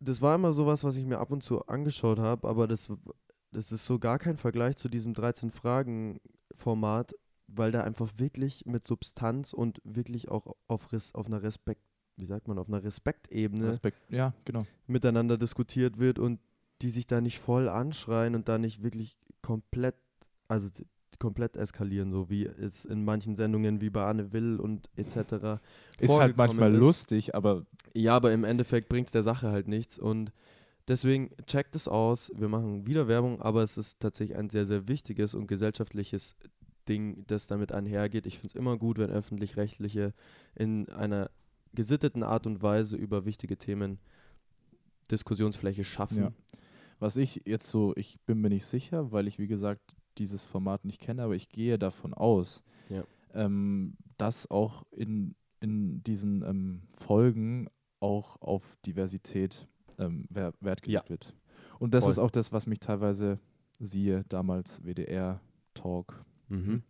[0.00, 2.88] das war immer sowas, was ich mir ab und zu angeschaut habe, aber das
[3.54, 7.14] das ist so gar kein Vergleich zu diesem 13-Fragen-Format,
[7.46, 11.82] weil da einfach wirklich mit Substanz und wirklich auch auf, Res auf einer Respekt,
[12.16, 14.66] wie sagt man, auf einer Respektebene Respekt, ja, genau.
[14.86, 16.40] miteinander diskutiert wird und
[16.82, 19.96] die sich da nicht voll anschreien und da nicht wirklich komplett,
[20.48, 20.68] also
[21.18, 25.60] komplett eskalieren, so wie es in manchen Sendungen wie bei Anne Will und etc.
[25.98, 26.80] Ist halt manchmal ist.
[26.80, 27.64] lustig, aber.
[27.94, 30.32] Ja, aber im Endeffekt bringt es der Sache halt nichts und
[30.86, 32.30] Deswegen checkt es aus.
[32.36, 36.36] Wir machen wieder Werbung, aber es ist tatsächlich ein sehr, sehr wichtiges und gesellschaftliches
[36.88, 38.26] Ding, das damit einhergeht.
[38.26, 40.12] Ich finde es immer gut, wenn öffentlich-rechtliche
[40.54, 41.30] in einer
[41.72, 43.98] gesitteten Art und Weise über wichtige Themen
[45.10, 46.18] Diskussionsfläche schaffen.
[46.18, 46.32] Ja.
[47.04, 50.86] Was ich jetzt so, ich bin mir nicht sicher, weil ich wie gesagt dieses Format
[50.86, 53.04] nicht kenne, aber ich gehe davon aus, ja.
[53.34, 57.68] ähm, dass auch in, in diesen ähm, Folgen
[58.00, 61.10] auch auf Diversität ähm, Wert gelegt ja.
[61.10, 61.34] wird.
[61.78, 62.12] Und das Voll.
[62.12, 63.38] ist auch das, was mich teilweise
[63.78, 65.42] siehe, damals WDR,
[65.74, 66.84] Talk, mhm.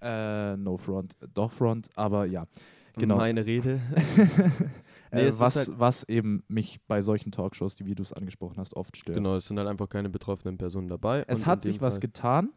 [0.00, 2.46] äh, No Front, doch Front, aber ja.
[2.94, 3.18] Genau.
[3.18, 3.82] Meine Rede.
[5.12, 8.56] nee, äh, was, halt was eben mich bei solchen Talkshows, die wie du es angesprochen
[8.58, 9.16] hast, oft stört.
[9.16, 11.24] Genau, es sind halt einfach keine betroffenen Personen dabei.
[11.26, 12.50] Es hat sich was getan,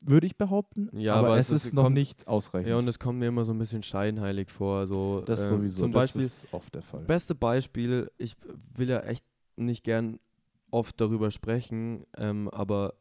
[0.00, 0.88] würde ich behaupten.
[0.92, 2.68] Ja, aber, aber es, ist, ist noch kommt, nicht ausreichend.
[2.68, 4.86] Ja, und es kommt mir immer so ein bisschen scheinheilig vor.
[4.86, 5.80] So, das ähm, sowieso.
[5.80, 7.04] Zum Beispiel, das ist oft der Fall.
[7.04, 8.36] Beste Beispiel, ich
[8.74, 9.24] will ja echt
[9.56, 10.18] nicht gern
[10.70, 12.94] oft darüber sprechen, ähm, aber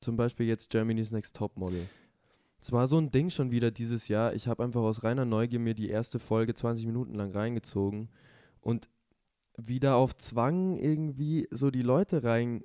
[0.00, 1.88] zum Beispiel jetzt Germany's Next Topmodel.
[2.66, 4.34] Es war so ein Ding schon wieder dieses Jahr.
[4.34, 8.08] Ich habe einfach aus reiner Neugier mir die erste Folge 20 Minuten lang reingezogen
[8.60, 8.88] und
[9.56, 12.64] wieder auf Zwang irgendwie so die Leute rein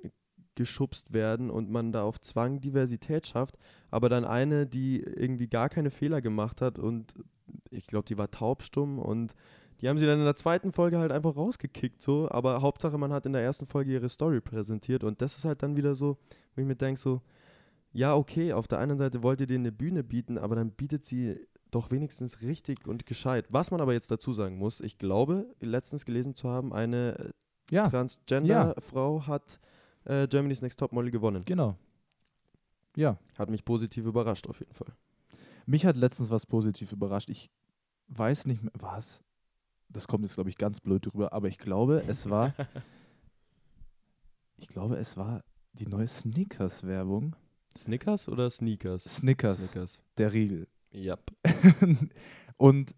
[0.56, 3.54] geschubst werden und man da auf Zwang Diversität schafft,
[3.92, 7.14] aber dann eine, die irgendwie gar keine Fehler gemacht hat und
[7.70, 9.36] ich glaube, die war taubstumm und
[9.80, 13.12] die haben sie dann in der zweiten Folge halt einfach rausgekickt, so, aber Hauptsache man
[13.12, 16.18] hat in der ersten Folge ihre Story präsentiert und das ist halt dann wieder so,
[16.56, 17.22] wo ich mir denke, so,
[17.92, 21.04] ja, okay, auf der einen Seite wollt ihr denen eine Bühne bieten, aber dann bietet
[21.04, 21.40] sie
[21.70, 23.46] doch wenigstens richtig und gescheit.
[23.50, 27.30] Was man aber jetzt dazu sagen muss, ich glaube, letztens gelesen zu haben, eine äh,
[27.70, 29.58] Ja, Transgender-Frau hat
[30.04, 31.44] äh, Germany's Next Topmodel gewonnen.
[31.44, 31.76] genau.
[32.94, 34.92] Ja, Hat mich positiv überrascht auf jeden Fall.
[35.64, 37.30] mich hat letztens was positiv überrascht.
[37.30, 37.50] Ich
[38.08, 39.22] weiß nicht mehr, was.
[39.88, 42.52] Das kommt jetzt, glaube ich, ganz blöd drüber, aber ich glaube, es war,
[44.58, 47.34] ich glaube, es war die neue Snickers-Werbung.
[47.76, 49.04] Snickers oder Sneakers?
[49.04, 50.02] Snickers, Snickers.
[50.18, 50.68] der Riegel.
[50.90, 51.18] Ja.
[52.56, 52.94] und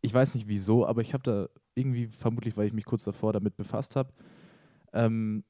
[0.00, 3.32] ich weiß nicht wieso, aber ich habe da irgendwie, vermutlich, weil ich mich kurz davor
[3.32, 4.12] damit befasst habe,
[4.92, 5.44] ähm,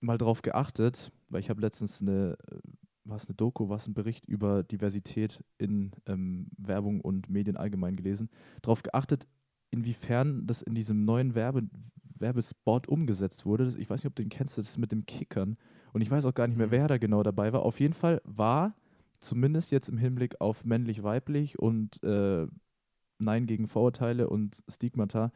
[0.00, 2.58] mal drauf geachtet, weil ich habe letztens eine, äh,
[3.04, 8.28] was eine Doku, was ein Bericht über Diversität in ähm, Werbung und Medien allgemein gelesen,
[8.62, 9.26] darauf geachtet,
[9.70, 11.68] inwiefern das in diesem neuen Werbe,
[12.18, 13.74] Werbespot umgesetzt wurde.
[13.78, 15.56] Ich weiß nicht, ob du den kennst, das ist mit dem Kickern.
[15.92, 16.72] Und ich weiß auch gar nicht mehr, Mhm.
[16.72, 17.62] wer da genau dabei war.
[17.62, 18.74] Auf jeden Fall war
[19.20, 22.46] zumindest jetzt im Hinblick auf männlich-weiblich und äh,
[23.18, 25.30] Nein gegen Vorurteile und Stigmata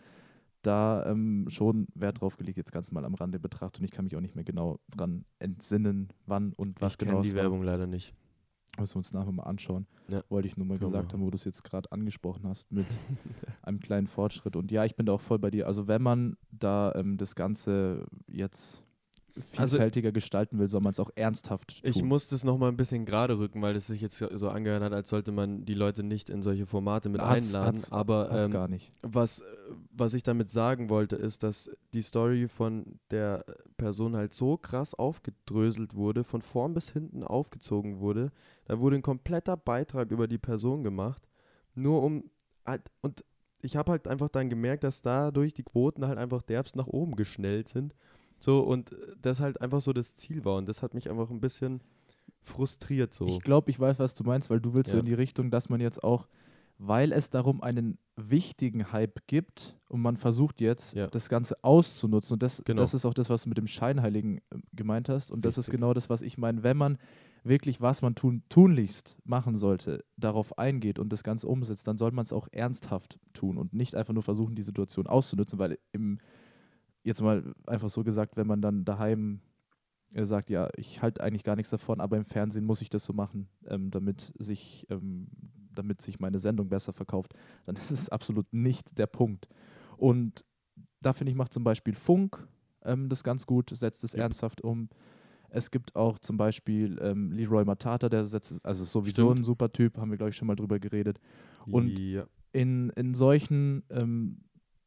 [0.62, 3.80] da ähm, schon Wert drauf gelegt, jetzt ganz mal am Rande betrachtet.
[3.80, 7.12] Und ich kann mich auch nicht mehr genau dran entsinnen, wann und was ich genau
[7.12, 7.42] kenne es die war.
[7.44, 8.12] Werbung leider nicht.
[8.78, 9.86] Müssen wir uns nachher mal anschauen.
[10.08, 10.22] Ja.
[10.28, 12.86] Wollte ich nur mal Können gesagt haben, wo du es jetzt gerade angesprochen hast mit
[13.62, 14.56] einem kleinen Fortschritt.
[14.56, 15.66] Und ja, ich bin da auch voll bei dir.
[15.66, 18.85] Also wenn man da ähm, das Ganze jetzt
[19.56, 21.90] Also- vielfältiger gestalten will, soll man es auch ernsthaft tun.
[21.90, 24.92] Ich muss das nochmal ein bisschen gerade rücken, weil es sich jetzt so angehört hat,
[24.92, 27.76] als sollte man die Leute nicht in solche Formate mit Hat's- einladen.
[27.76, 28.90] hat's- aber Hat's ähm, gar nicht.
[29.02, 29.42] was,
[29.92, 33.44] was ich damit sagen wollte, ist, dass die Story von der
[33.76, 38.30] Person halt so krass aufgedröselt wurde, von vorn bis hinten aufgezogen wurde.
[38.64, 41.28] Da wurde ein kompletter Beitrag über die Person gemacht,
[41.74, 42.24] nur um
[42.64, 43.22] halt, und
[43.60, 47.16] ich habe halt einfach dann gemerkt, dass dadurch die Quoten halt einfach derbst nach oben
[47.16, 47.94] geschnellt sind.
[48.38, 50.56] So, und äh, das halt einfach so das Ziel war.
[50.56, 51.80] Und das hat mich einfach ein bisschen
[52.42, 53.26] frustriert so.
[53.26, 55.00] Ich glaube, ich weiß, was du meinst, weil du willst so Ja.
[55.00, 56.28] in die Richtung, dass man jetzt auch,
[56.78, 61.06] weil es darum einen wichtigen Hype gibt und man versucht jetzt, Ja.
[61.08, 62.34] das Ganze auszunutzen.
[62.34, 62.80] Und das, Genau.
[62.82, 65.30] das ist auch das, was du mit dem Scheinheiligen äh, gemeint hast.
[65.30, 65.80] Und das ist Richtig.
[65.80, 66.62] genau das, was ich meine.
[66.62, 66.98] Wenn man
[67.42, 72.10] wirklich, was man tun, tunlichst machen sollte, darauf eingeht und das Ganze umsetzt, dann soll
[72.12, 76.18] man es auch ernsthaft tun und nicht einfach nur versuchen, die Situation auszunutzen, weil im,
[77.06, 79.40] jetzt mal einfach so gesagt, wenn man dann daheim
[80.12, 83.04] äh, sagt, ja, ich halte eigentlich gar nichts davon, aber im Fernsehen muss ich das
[83.04, 85.28] so machen, ähm, damit, sich, ähm,
[85.72, 87.34] damit sich meine Sendung besser verkauft,
[87.64, 89.48] dann ist es absolut nicht der Punkt.
[89.96, 90.44] Und
[91.00, 92.46] da finde ich, macht zum Beispiel Funk
[92.84, 94.20] ähm, das ganz gut, setzt es Yep.
[94.22, 94.88] ernsthaft um.
[95.48, 99.40] Es gibt auch zum Beispiel ähm, Leroy Matata, der setzt es, also ist sowieso Stimmt.
[99.40, 101.20] ein super Typ, haben wir, glaube ich, schon mal drüber geredet.
[101.66, 102.26] Und ja.
[102.52, 104.40] in, in solchen ähm,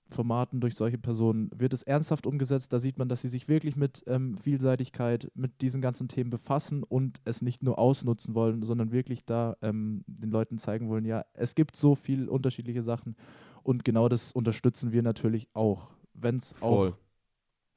[0.10, 2.74] Formaten durch solche Personen wird es ernsthaft umgesetzt.
[2.74, 6.84] Da sieht man, dass sie sich wirklich mit ähm, Vielseitigkeit, mit diesen ganzen Themen befassen
[6.84, 11.26] und es nicht nur ausnutzen wollen, sondern wirklich da ähm, den Leuten zeigen wollen, ja,
[11.34, 13.16] es gibt so viel unterschiedliche Sachen
[13.64, 15.92] und genau das unterstützen wir natürlich auch.
[16.14, 16.98] Wenn es auch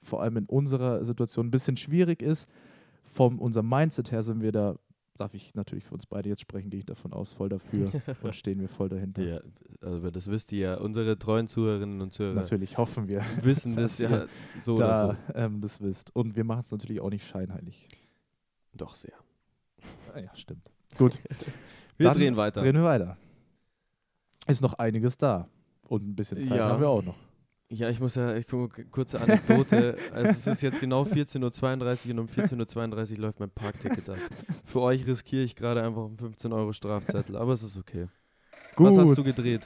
[0.03, 2.49] vor allem in unserer Situation ein bisschen schwierig ist,
[3.03, 4.76] von unserem Mindset her sind wir da,
[5.18, 7.90] darf ich natürlich für uns beide jetzt sprechen, gehe ich davon aus, voll dafür
[8.22, 9.22] und stehen wir voll dahinter.
[9.22, 9.40] Ja,
[9.80, 10.74] also das wisst ihr ja.
[10.76, 14.26] Unsere treuen Zuhörerinnen und Zuhörer Natürlich hoffen wir, wissen das ja
[14.58, 15.34] so oder da so.
[15.34, 16.14] ähm, das wisst.
[16.16, 17.88] Und wir machen es natürlich auch nicht scheinheilig.
[18.74, 19.12] Doch sehr.
[20.14, 20.70] Ah, ja, stimmt.
[20.98, 21.18] Gut,
[21.98, 22.60] Wir Dann drehen weiter.
[22.60, 23.16] drehen wir weiter.
[24.46, 25.48] Ist noch einiges da.
[25.88, 26.68] Und ein bisschen Zeit Ja.
[26.70, 27.16] haben wir auch noch.
[27.72, 29.96] Ja, ich muss ja, ich gucke, kurze Anekdote.
[30.12, 34.18] also es ist jetzt genau 14.32 Uhr und um 14.32 Uhr läuft mein Parkticket ab.
[34.62, 38.08] Für euch riskiere ich gerade einfach einen 15 Euro Strafzettel, aber es ist okay.
[38.76, 39.62] Was hast du gedreht?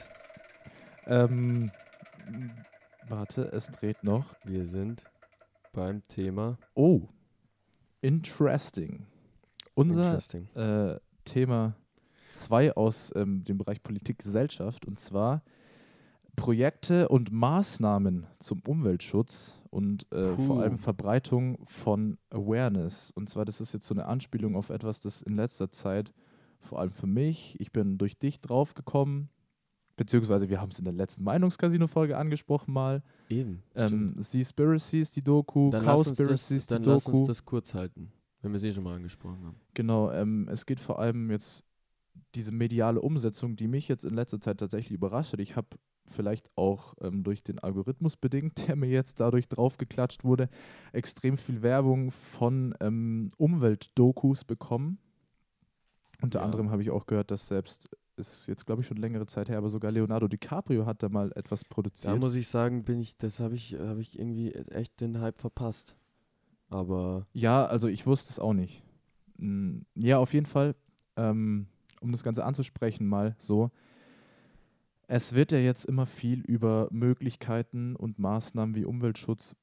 [1.05, 1.69] Ähm,
[3.09, 4.35] warte, es dreht noch.
[4.45, 5.03] Wir sind
[5.73, 7.09] beim Thema Oh,
[7.99, 9.05] interesting.
[9.75, 10.47] Unser Interesting.
[10.55, 11.75] äh, Thema
[12.31, 15.43] 2 aus ähm, dem Bereich Politik, Gesellschaft und zwar
[16.37, 23.11] Projekte und Maßnahmen zum Umweltschutz und äh, vor allem Verbreitung von Awareness.
[23.11, 26.13] Und zwar, das ist jetzt so eine Anspielung auf etwas, das in letzter Zeit,
[26.61, 29.29] vor allem für mich, ich bin durch dich draufgekommen,
[29.97, 33.03] beziehungsweise wir haben es in der letzten Meinungscasino-Folge angesprochen mal.
[33.29, 33.63] Eben.
[33.75, 37.17] Ähm, Seaspiracies, die Doku, Dann, lass uns, das, Cowspiracies, die dann lass Doku.
[37.17, 38.11] uns das kurz halten,
[38.43, 39.59] wenn wir sie schon mal angesprochen haben.
[39.73, 41.65] Genau, ähm, es geht vor allem jetzt
[42.35, 45.39] diese mediale Umsetzung, die mich jetzt in letzter Zeit tatsächlich überrascht hat.
[45.39, 45.67] Ich habe
[46.09, 50.49] vielleicht auch ähm, durch den Algorithmus bedingt, der mir jetzt dadurch draufgeklatscht wurde,
[50.93, 54.99] extrem viel Werbung von ähm, Umweltdokus bekommen.
[56.21, 56.45] Unter Ja.
[56.45, 59.57] anderem habe ich auch gehört, dass selbst, ist jetzt glaube ich schon längere Zeit her,
[59.59, 62.19] aber sogar Leonardo DiCaprio hat da mal etwas Da produziert.
[62.19, 65.95] muss ich sagen, bin ich, das habe ich, habe ich irgendwie echt den Hype verpasst.
[66.69, 68.83] Aber Ja, also ich wusste es auch nicht.
[69.37, 70.75] Mm, Ja, auf jeden Fall,
[71.15, 71.67] ähm,
[72.01, 73.69] um das Ganze anzusprechen, mal so.
[75.07, 79.55] Es wird ja jetzt immer viel über Möglichkeiten und Maßnahmen wie Umweltschutz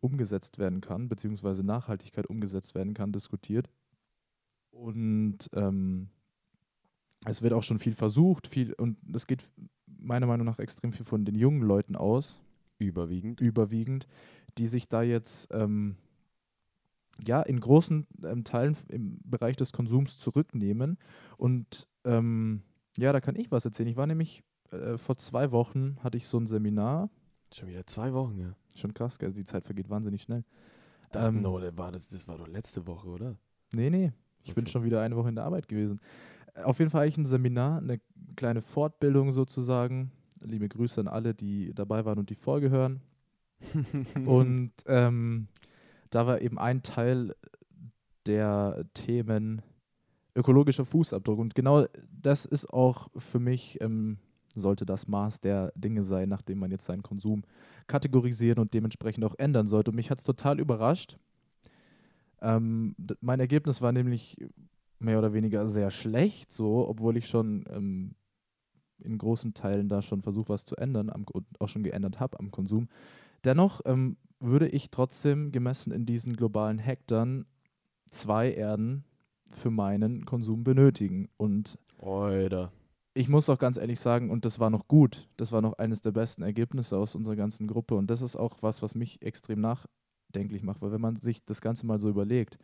[0.00, 3.70] umgesetzt werden kann, beziehungsweise Nachhaltigkeit umgesetzt werden kann, diskutiert.
[4.70, 6.08] Und ähm,
[7.24, 9.48] es wird auch schon viel versucht, viel, und es geht
[9.86, 12.40] meiner Meinung nach extrem viel von den jungen Leuten aus,
[12.78, 13.40] überwiegend.
[13.40, 14.06] überwiegend,
[14.58, 15.96] die sich da jetzt ähm,
[17.24, 20.98] ja in großen ähm, Teilen im Bereich des Konsums zurücknehmen.
[21.36, 22.62] Und ähm,
[22.96, 23.88] ja, da kann ich was erzählen.
[23.88, 24.42] Ich war nämlich
[24.72, 27.10] äh, vor zwei Wochen hatte ich so ein Seminar.
[27.52, 28.54] Schon wieder zwei Wochen, ja.
[28.74, 29.32] Schon krass, gell?
[29.32, 30.44] die Zeit vergeht wahnsinnig schnell.
[31.14, 33.36] Ach, Ähm, no, das war, das, das war doch letzte Woche, oder?
[33.72, 34.12] Nee, nee.
[34.42, 34.72] Ich bin Okay.
[34.72, 36.00] schon wieder eine Woche in der Arbeit gewesen.
[36.54, 38.00] Äh, Auf jeden Fall eigentlich ein Seminar, eine
[38.36, 40.10] kleine Fortbildung sozusagen.
[40.44, 43.00] Liebe Grüße an alle, die dabei waren und die Folge hören.
[44.26, 45.48] Und ähm,
[46.10, 47.34] da war eben ein Teil
[48.26, 49.62] der Themen
[50.34, 51.38] ökologischer Fußabdruck.
[51.38, 54.18] Und genau das ist auch für mich, ähm,
[54.60, 57.42] sollte das Maß der Dinge sein, nachdem man jetzt seinen Konsum
[57.86, 59.90] kategorisieren und dementsprechend auch ändern sollte.
[59.90, 61.18] Und mich hat es total überrascht.
[62.40, 64.36] Ähm, mein Ergebnis war nämlich
[64.98, 68.14] mehr oder weniger sehr schlecht, so, obwohl ich schon ähm,
[68.98, 72.38] in großen Teilen da schon versuche, was zu ändern am, und auch schon geändert habe
[72.38, 72.88] am Konsum.
[73.44, 77.46] Dennoch ähm, würde ich trotzdem gemessen in diesen globalen Hektarn
[78.10, 79.04] zwei Erden
[79.50, 81.28] für meinen Konsum benötigen.
[81.36, 82.72] Und Alter.
[83.16, 86.02] Ich muss auch ganz ehrlich sagen, und das war noch gut, das war noch eines
[86.02, 87.94] der besten Ergebnisse aus unserer ganzen Gruppe.
[87.94, 91.62] Und das ist auch was, was mich extrem nachdenklich macht, weil wenn man sich das
[91.62, 92.58] Ganze mal so überlegt,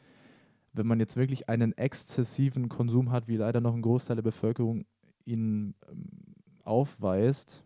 [0.75, 4.85] wenn man jetzt wirklich einen exzessiven Konsum hat, wie leider noch ein Großteil der Bevölkerung
[5.25, 6.35] ihn ähm,
[6.65, 7.65] aufweist,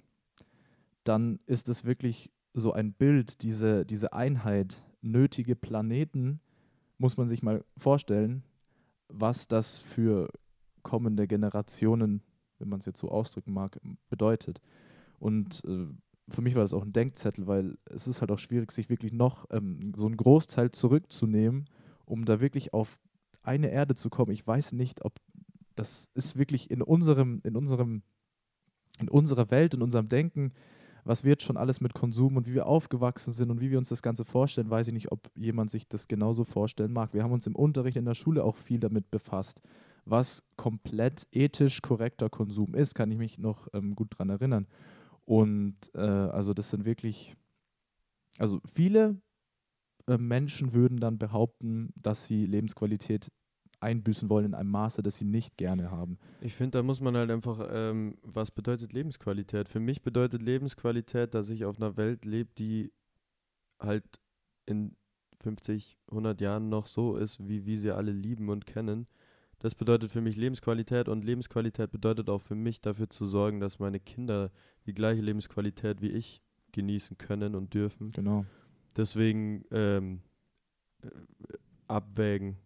[1.02, 6.40] dann ist es wirklich so ein Bild, diese, diese Einheit, nötige Planeten,
[6.98, 8.44] muss man sich mal vorstellen,
[9.08, 10.30] was das für
[10.82, 12.22] kommende Generationen,
[12.58, 14.60] wenn man es jetzt so ausdrücken mag, bedeutet.
[15.18, 15.86] Und äh,
[16.28, 19.12] für mich war das auch ein Denkzettel, weil es ist halt auch schwierig, sich wirklich
[19.12, 21.66] noch ähm, so einen Großteil zurückzunehmen,
[22.04, 22.98] um da wirklich auf
[23.42, 24.32] eine Erde zu kommen.
[24.32, 25.20] Ich weiß nicht, ob
[25.76, 28.02] das ist wirklich in unserem, in unserem,
[28.98, 30.52] in unserer Welt, in unserem Denken,
[31.04, 33.90] was wird schon alles mit Konsum und wie wir aufgewachsen sind und wie wir uns
[33.90, 37.14] das Ganze vorstellen, weiß ich nicht, ob jemand sich das genauso vorstellen mag.
[37.14, 39.62] Wir haben uns im Unterricht in der Schule auch viel damit befasst,
[40.06, 44.66] was komplett ethisch korrekter Konsum ist, kann ich mich noch ähm, gut dran erinnern.
[45.24, 47.34] Und äh, also das sind wirklich,
[48.38, 49.20] also viele
[50.06, 53.32] äh, Menschen würden dann behaupten, dass sie Lebensqualität
[53.80, 56.18] einbüßen wollen in einem Maße, das sie nicht gerne haben.
[56.40, 59.68] Ich finde, da muss man halt einfach, ähm, was bedeutet Lebensqualität?
[59.68, 62.92] Für mich bedeutet Lebensqualität, dass ich auf einer Welt lebe, die
[63.78, 64.04] halt
[64.64, 64.96] in
[65.40, 69.06] 50, 100 Jahren noch so ist, wie wir sie alle lieben und kennen.
[69.58, 73.78] Das bedeutet für mich Lebensqualität und Lebensqualität bedeutet auch für mich dafür zu sorgen, dass
[73.78, 74.50] meine Kinder
[74.84, 76.42] die gleiche Lebensqualität wie ich
[76.72, 78.12] genießen können und dürfen.
[78.12, 78.44] Genau.
[78.96, 80.20] Deswegen ähm,
[81.02, 81.08] äh,
[81.88, 82.56] abwägen.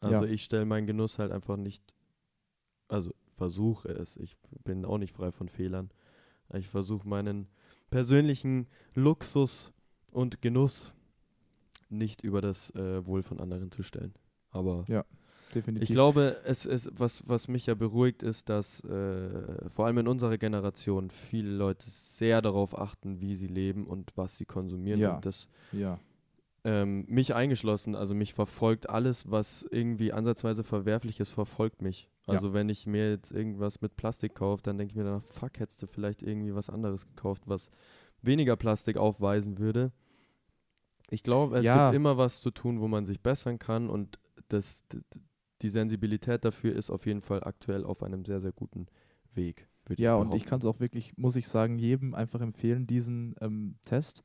[0.00, 0.30] Also Ja.
[0.30, 1.94] ich stelle meinen Genuss halt einfach nicht,
[2.88, 4.16] also versuche es.
[4.16, 5.90] Ich bin auch nicht frei von Fehlern.
[6.54, 7.48] Ich versuche meinen
[7.90, 9.72] persönlichen Luxus
[10.12, 10.92] und Genuss
[11.88, 14.14] nicht über das äh, Wohl von anderen zu stellen.
[14.50, 14.84] Aber
[15.54, 15.88] Definitiv.
[15.88, 20.08] ich glaube, es ist, was, was mich ja beruhigt, ist, dass äh, vor allem in
[20.08, 25.00] unserer Generation viele Leute sehr darauf achten, wie sie leben und was sie konsumieren.
[25.00, 25.16] Ja.
[25.16, 25.98] Und das ja.
[26.64, 32.08] ähm, mich eingeschlossen, also mich verfolgt alles, was irgendwie ansatzweise verwerflich ist, verfolgt mich.
[32.26, 32.34] Ja.
[32.34, 35.58] Also wenn ich mir jetzt irgendwas mit Plastik kaufe, dann denke ich mir danach, fuck,
[35.58, 37.70] hättest du vielleicht irgendwie was anderes gekauft, was
[38.22, 39.92] weniger Plastik aufweisen würde.
[41.10, 41.84] Ich glaube, es Ja.
[41.86, 44.84] gibt immer was zu tun, wo man sich bessern kann und das,
[45.62, 48.86] die Sensibilität dafür ist auf jeden Fall aktuell auf einem sehr, sehr guten
[49.34, 49.68] Weg.
[49.96, 53.34] Ja, ich und ich kann es auch wirklich, muss ich sagen, jedem einfach empfehlen, diesen
[53.40, 54.22] ähm, Test.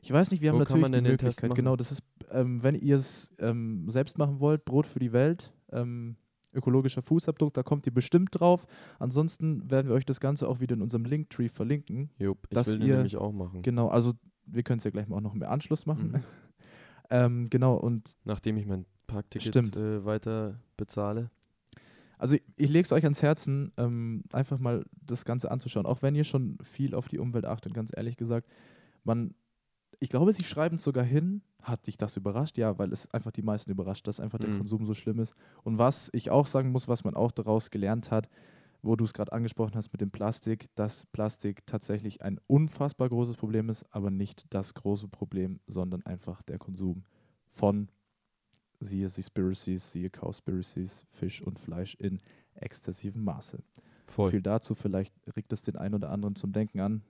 [0.00, 2.74] Ich weiß nicht, wir haben Wo natürlich die den Möglichkeit, genau, das ist, ähm, wenn
[2.74, 6.16] ihr es ähm, selbst machen wollt, Brot für die Welt, ähm,
[6.54, 8.66] ökologischer Fußabdruck, da kommt ihr bestimmt drauf.
[8.98, 12.10] Ansonsten werden wir euch das Ganze auch wieder in unserem Linktree verlinken.
[12.18, 13.62] Jupp, ich dass will den ihr- nämlich auch machen.
[13.62, 14.12] Genau, also
[14.46, 16.12] wir können es ja gleich mal auch noch im Anschluss machen.
[16.12, 16.22] Mhm.
[17.10, 19.76] ähm, genau, und Nachdem ich mein Parkticket Stimmt.
[19.76, 21.30] äh, weiter bezahle.
[22.18, 25.86] Also ich, ich lege es euch ans Herzen, ähm, einfach mal das Ganze anzuschauen.
[25.86, 28.48] Auch wenn ihr schon viel auf die Umwelt achtet, ganz ehrlich gesagt.
[29.04, 29.34] Man,
[29.98, 31.42] ich glaube, sie schreiben es sogar hin.
[31.62, 32.58] Hat dich das überrascht?
[32.58, 34.58] Ja, weil es einfach die meisten überrascht, dass einfach der Mhm.
[34.58, 35.34] Konsum so schlimm ist.
[35.64, 38.28] Und was ich auch sagen muss, was man auch daraus gelernt hat,
[38.82, 43.36] wo du es gerade angesprochen hast mit dem Plastik, dass Plastik tatsächlich ein unfassbar großes
[43.36, 47.04] Problem ist, aber nicht das große Problem, sondern einfach der Konsum
[47.52, 47.88] von,
[48.82, 52.20] siehe Seaspiracies, siehe Cowspiracies, Fisch und Fleisch in
[52.54, 53.58] exzessivem Maße.
[54.06, 54.30] Voll.
[54.30, 57.02] Viel dazu, vielleicht regt es den einen oder anderen zum Denken an.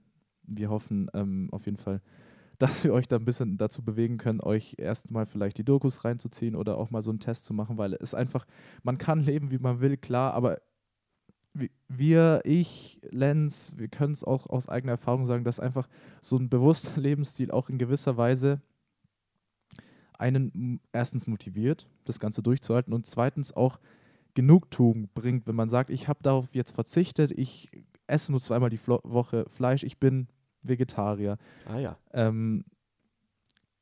[0.44, 2.00] Wir hoffen ähm, auf jeden Fall,
[2.58, 6.54] dass wir euch da ein bisschen dazu bewegen können, euch erstmal vielleicht die Dokus reinzuziehen
[6.54, 8.46] oder auch mal so einen Test zu machen, weil es einfach,
[8.82, 10.60] man kann leben, wie man will, klar, aber
[11.54, 15.88] wi- wir, ich, Lenz, wir können es auch aus eigener Erfahrung sagen, dass einfach
[16.20, 18.60] so ein bewusster Lebensstil auch in gewisser Weise
[20.22, 23.78] einen erstens motiviert, das Ganze durchzuhalten und zweitens auch
[24.34, 27.70] Genugtuung bringt, wenn man sagt, ich habe darauf jetzt verzichtet, ich
[28.06, 30.28] esse nur zweimal die Flo Woche Fleisch, ich bin
[30.62, 31.38] Vegetarier.
[31.66, 31.98] Ah ja.
[32.12, 32.64] Ähm,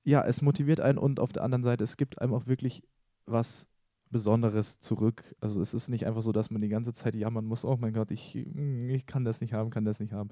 [0.02, 2.82] ja, es motiviert einen und auf der anderen Seite, es gibt einem auch wirklich
[3.26, 3.68] was
[4.10, 5.36] Besonderes zurück.
[5.40, 7.92] Also es ist nicht einfach so, dass man die ganze Zeit jammern muss, oh mein
[7.92, 10.30] Gott, ich, ich kann das nicht haben, kann das nicht haben.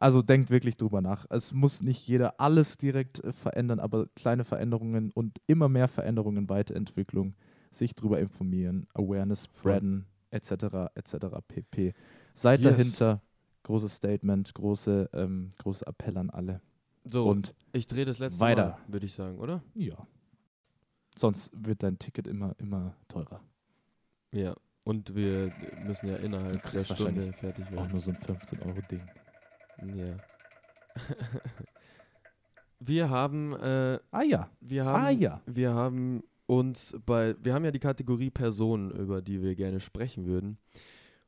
[0.00, 1.26] Also denkt wirklich drüber nach.
[1.30, 6.48] Es muss nicht jeder alles direkt äh, verändern, aber kleine Veränderungen und immer mehr Veränderungen,
[6.48, 7.34] Weiterentwicklung,
[7.70, 11.14] sich drüber informieren, Awareness spreaden, etc., etc.,
[11.46, 11.92] pp.
[12.34, 12.72] Seid Yes.
[12.76, 13.22] dahinter.
[13.62, 16.62] Großes Statement, große, ähm, große Appell an alle.
[17.04, 18.70] So, Und ich drehe das letzte weiter.
[18.70, 19.62] Mal, würde ich sagen, oder?
[19.74, 19.94] ja.
[21.16, 23.42] Sonst wird dein Ticket immer, immer teurer.
[24.32, 24.54] Ja.
[24.86, 25.52] Und wir
[25.84, 27.92] müssen ja innerhalb der Stunde fertig Auch werden.
[27.92, 29.02] nur so ein 15-Euro-Ding.
[29.82, 30.16] Ja.
[32.80, 34.50] wir haben, äh, Ah ja.
[34.60, 35.40] wir haben, Ah ja.
[35.46, 40.26] wir haben uns bei, wir haben ja die Kategorie Personen, über die wir gerne sprechen
[40.26, 40.58] würden.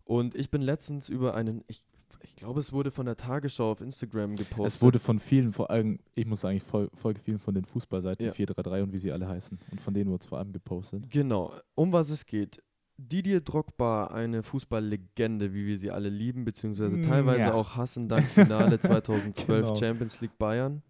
[0.04, 1.84] Und ich bin letztens über einen, ich,
[2.22, 4.66] ich glaube, es wurde von der Tagesschau auf Instagram gepostet.
[4.76, 7.64] Es wurde von vielen, vor allem, ich muss sagen, ich fol folge vielen von den
[7.64, 8.32] Fußballseiten, Ja.
[8.32, 9.58] 433 und wie sie alle heißen.
[9.70, 11.08] Und von denen wurde es vor allem gepostet.
[11.10, 12.62] Genau, um was es geht.
[12.98, 17.54] Didier Drogba, eine Fußballlegende, wie wir sie alle lieben, beziehungsweise Mm, teilweise ja.
[17.54, 19.76] auch hassen, dank Finale 2012 Genau.
[19.76, 20.82] Champions League Bayern.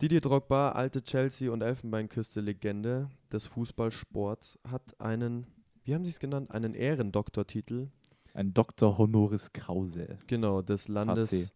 [0.00, 5.46] Didier Drogba, alte Chelsea- und Elfenbeinküste-Legende des Fußballsports, hat einen,
[5.84, 7.88] wie haben sie es genannt, einen Ehrendoktortitel,
[8.34, 8.98] Ein Dr.
[8.98, 10.18] Honoris Krause.
[10.26, 11.52] genau, des Landes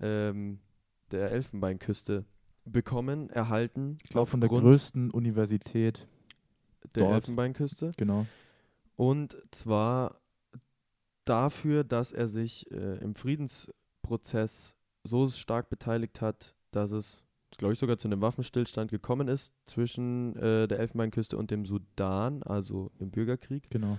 [0.00, 0.58] ähm,
[1.10, 2.24] der Elfenbeinküste
[2.64, 3.98] bekommen, erhalten.
[4.02, 6.06] Ich glaube, von der größten Universität.
[6.94, 7.14] der dort.
[7.14, 7.92] Elfenbeinküste.
[7.96, 8.26] Genau.
[8.96, 10.20] Und zwar
[11.24, 14.74] dafür, dass er sich äh, im Friedensprozess
[15.04, 17.24] so stark beteiligt hat, dass es,
[17.58, 22.42] glaube ich, sogar zu einem Waffenstillstand gekommen ist zwischen äh, der Elfenbeinküste und dem Sudan,
[22.42, 23.70] also im Bürgerkrieg.
[23.70, 23.98] Genau.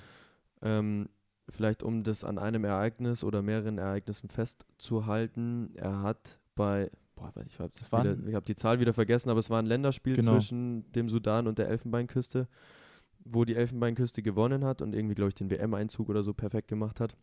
[0.62, 1.10] Ähm,
[1.50, 5.72] vielleicht um das an einem Ereignis oder mehreren Ereignissen festzuhalten.
[5.76, 7.72] Er hat bei, boah, ich habe
[8.34, 10.34] hab die Zahl wieder vergessen, aber es war ein Länderspiel Genau.
[10.34, 12.48] zwischen dem Sudan und der Elfenbeinküste,
[13.32, 17.00] wo die Elfenbeinküste gewonnen hat und irgendwie, glaube ich, den WM-Einzug oder so perfekt gemacht
[17.00, 17.16] hat.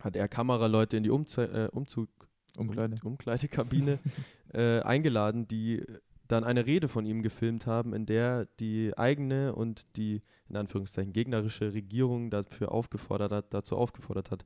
[0.00, 2.08] Hat er Kameraleute in die Umze äh, Umzug
[2.56, 2.96] Umkleide.
[3.02, 3.98] um, Umkleidekabine
[4.52, 5.82] äh, eingeladen, die
[6.26, 11.12] dann eine Rede von ihm gefilmt haben, in der die eigene und die in Anführungszeichen
[11.12, 14.44] gegnerische Regierung dafür aufgefordert hat, dazu aufgefordert hat,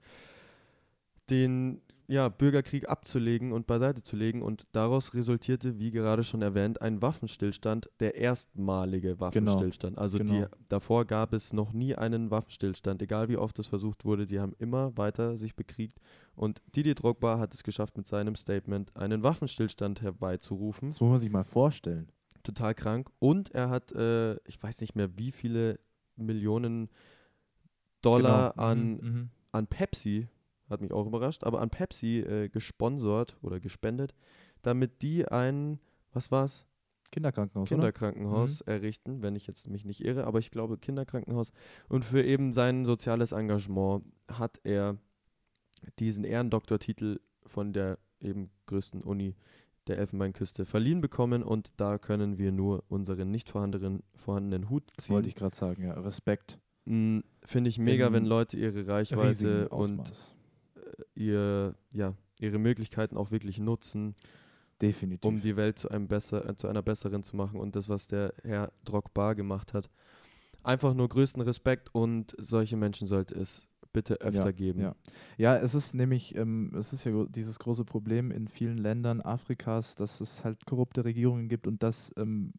[1.30, 4.42] den ja, Bürgerkrieg abzulegen und beiseite zu legen.
[4.42, 9.96] Und daraus resultierte, wie gerade schon erwähnt, ein Waffenstillstand, der erstmalige Waffenstillstand.
[9.96, 10.48] Also die, genau.
[10.68, 14.26] davor gab es noch nie einen Waffenstillstand, egal wie oft es versucht wurde.
[14.26, 15.98] Die haben immer weiter sich bekriegt.
[16.34, 20.90] Und Didier Drogba hat es geschafft, mit seinem Statement einen Waffenstillstand herbeizurufen.
[20.90, 22.10] Das muss man sich mal vorstellen.
[22.42, 23.10] Total krank.
[23.20, 25.78] Und er hat, äh, ich weiß nicht mehr, wie viele
[26.16, 26.90] Millionen
[28.02, 28.66] Dollar Genau.
[28.66, 29.30] an, Mhm, mhm.
[29.52, 30.28] an Pepsi,
[30.72, 34.14] hat mich auch überrascht, aber an Pepsi äh, gesponsert oder gespendet,
[34.62, 35.78] damit die ein,
[36.12, 36.66] was war's?
[37.12, 38.72] Kinderkrankenhaus, Kinderkrankenhaus Mhm.
[38.72, 41.52] errichten, wenn ich jetzt mich nicht irre, aber ich glaube Kinderkrankenhaus.
[41.88, 44.96] Und für eben sein soziales Engagement hat er
[45.98, 49.34] diesen Ehrendoktortitel von der eben größten Uni
[49.88, 55.14] der Elfenbeinküste verliehen bekommen und da können wir nur unseren nicht vorhandenen, vorhandenen Hut ziehen.
[55.16, 55.92] wollte ich gerade sagen, ja.
[55.94, 56.58] Respekt.
[56.84, 60.34] Mm, Finde ich mega, Im wenn Leute ihre Reichweite und.
[61.14, 64.14] Ihr, ja, ihre Möglichkeiten auch wirklich nutzen,
[64.80, 65.28] Definitiv.
[65.28, 67.60] um die Welt zu, einem besser, äh, zu einer besseren zu machen.
[67.60, 69.88] Und das, was der Herr Drogba gemacht hat,
[70.62, 74.80] einfach nur größten Respekt und solche Menschen sollte es bitte öfter Ja, geben.
[74.80, 74.94] ja.
[75.36, 79.94] Ja, es ist nämlich, ähm, es ist ja dieses große Problem in vielen Ländern Afrikas,
[79.94, 82.54] dass es halt korrupte Regierungen gibt und dass ähm,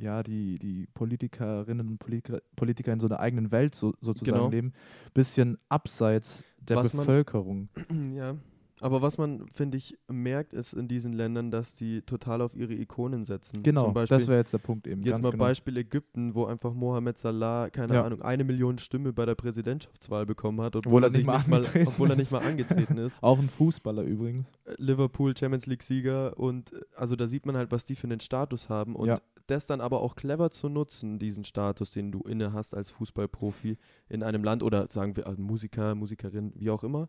[0.00, 4.50] ja, die, die Politikerinnen und Politiker, Politiker in so einer eigenen Welt so, sozusagen Genau.
[4.50, 4.72] leben,
[5.14, 7.68] bisschen abseits der Was man- Bevölkerung.
[8.16, 8.36] Ja.
[8.82, 12.72] Aber was man, finde ich, merkt, ist in diesen Ländern, dass die total auf ihre
[12.74, 13.62] Ikonen setzen.
[13.62, 15.02] Genau, Zum Beispiel, das wäre jetzt der Punkt eben.
[15.04, 15.44] Jetzt mal genau.
[15.44, 18.04] Beispiel Ägypten, wo einfach Mohammed Salah, keine Ja.
[18.04, 21.48] Ahnung, eine Million Stimme bei der Präsidentschaftswahl bekommen hat, obwohl, Obwohl er, nicht mal nicht
[21.48, 22.18] mal, angetreten obwohl er ist.
[22.18, 23.18] nicht mal angetreten ist.
[23.22, 24.48] Auch ein Fußballer übrigens.
[24.64, 28.08] Äh, Liverpool Champions League Sieger und äh, also da sieht man halt, was die für
[28.08, 29.18] einen Status haben und Ja.
[29.46, 33.78] das dann aber auch clever zu nutzen, diesen Status, den du inne hast als Fußballprofi
[34.08, 37.08] in einem Land oder sagen wir äh, Musiker, Musikerin, wie auch immer.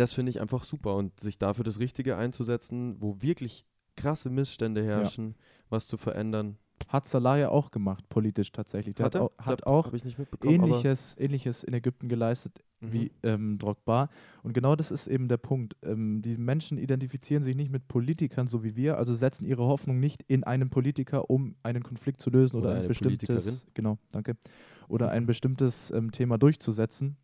[0.00, 4.82] Das finde ich einfach super und sich dafür das Richtige einzusetzen, wo wirklich krasse Missstände
[4.82, 5.34] herrschen,
[5.68, 6.56] was zu verändern.
[6.88, 8.94] Hat Salah ja auch gemacht, politisch tatsächlich.
[8.94, 9.22] Der hat, er?
[9.24, 10.60] auch, hat auch mitbekommen.
[10.60, 12.92] aber- ähnliches, ähnliches in Ägypten geleistet Mhm.
[12.92, 14.08] wie ähm, Drogba.
[14.42, 15.76] Und genau das ist eben der Punkt.
[15.82, 20.00] Ähm, die Menschen identifizieren sich nicht mit Politikern, so wie wir, also setzen ihre Hoffnung
[20.00, 24.38] nicht in einen Politiker, um einen Konflikt zu lösen oder, Oder ein bestimmtes, genau, danke,
[24.88, 27.18] oder ein bestimmtes ähm, Thema durchzusetzen,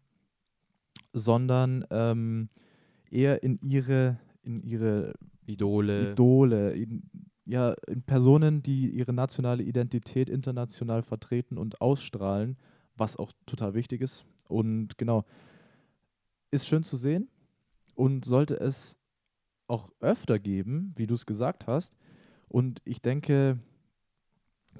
[1.13, 2.49] sondern ähm,
[3.11, 5.15] eher in ihre, in ihre
[5.47, 6.11] Idole.
[6.11, 7.03] Idole, in,
[7.45, 12.57] ja, in Personen, die ihre nationale Identität international vertreten und ausstrahlen,
[12.97, 14.25] was auch total wichtig ist.
[14.49, 15.25] Und genau,
[16.51, 17.29] ist schön zu sehen
[17.95, 18.99] und sollte es
[19.69, 21.95] auch öfter geben, wie du es gesagt hast.
[22.49, 23.59] Und ich denke,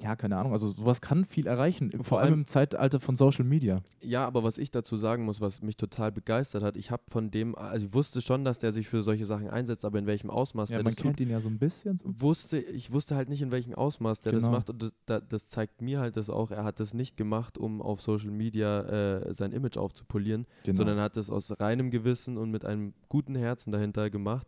[0.01, 3.45] ja, keine Ahnung, also sowas kann viel erreichen, vor, Vor allem im Zeitalter von Social
[3.45, 3.81] Media.
[4.01, 7.31] Ja, aber was ich dazu sagen muss, was mich total begeistert hat, ich habe von
[7.31, 10.29] dem, also ich wusste schon, dass der sich für solche Sachen einsetzt, aber in welchem
[10.29, 11.99] Ausmaß Ja, der man das tut, kennt ihn ja so ein bisschen.
[12.03, 14.57] Wusste, ich wusste halt nicht, in welchem Ausmaß der das Genau.
[14.57, 17.57] macht und das, da- das zeigt mir halt das auch, er hat das nicht gemacht,
[17.57, 18.81] um auf Social Media
[19.19, 20.77] äh, sein Image aufzupolieren, Genau.
[20.77, 24.47] sondern er hat das aus reinem Gewissen und mit einem guten Herzen dahinter gemacht.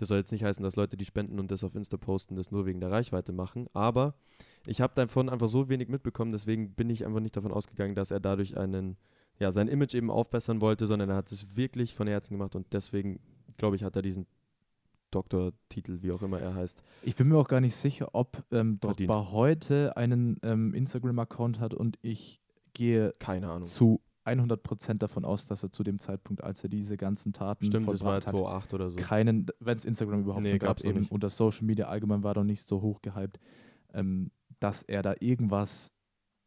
[0.00, 2.50] Das soll jetzt nicht heißen, dass Leute, die spenden und das auf Insta posten, das
[2.50, 4.14] nur wegen der Reichweite machen, aber
[4.66, 8.10] ich habe davon einfach so wenig mitbekommen, deswegen bin ich einfach nicht davon ausgegangen, dass
[8.10, 8.96] er dadurch einen,
[9.38, 12.72] ja, sein Image eben aufbessern wollte, sondern er hat es wirklich von Herzen gemacht und
[12.72, 13.20] deswegen,
[13.58, 14.26] glaube ich, hat er diesen
[15.10, 16.82] Doktortitel, wie auch immer er heißt.
[17.02, 19.10] Ich bin mir auch gar nicht sicher, ob ähm, Verdient.
[19.10, 22.40] Drogba heute einen ähm, Instagram-Account hat und ich
[22.72, 23.64] gehe Keine Ahnung.
[23.64, 24.00] zu
[24.38, 28.02] 100% davon aus, dass er zu dem Zeitpunkt, als er diese ganzen Taten Stimmt, das
[28.04, 28.96] war vollbracht hat, 2008 oder so.
[28.96, 32.34] keinen, wenn es Instagram überhaupt Nee, schon gab, eben und das Social Media allgemein war
[32.34, 33.40] doch nicht so hoch gehypt,
[33.92, 35.92] ähm, dass er da irgendwas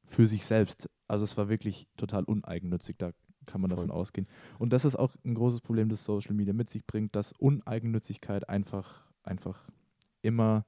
[0.05, 3.11] für sich selbst, also es war wirklich total uneigennützig, da
[3.45, 3.97] kann man davon Voll.
[3.97, 4.27] ausgehen.
[4.59, 8.47] Und das ist auch ein großes Problem, das Social Media mit sich bringt, dass Uneigennützigkeit
[8.49, 9.69] einfach, einfach
[10.21, 10.65] immer,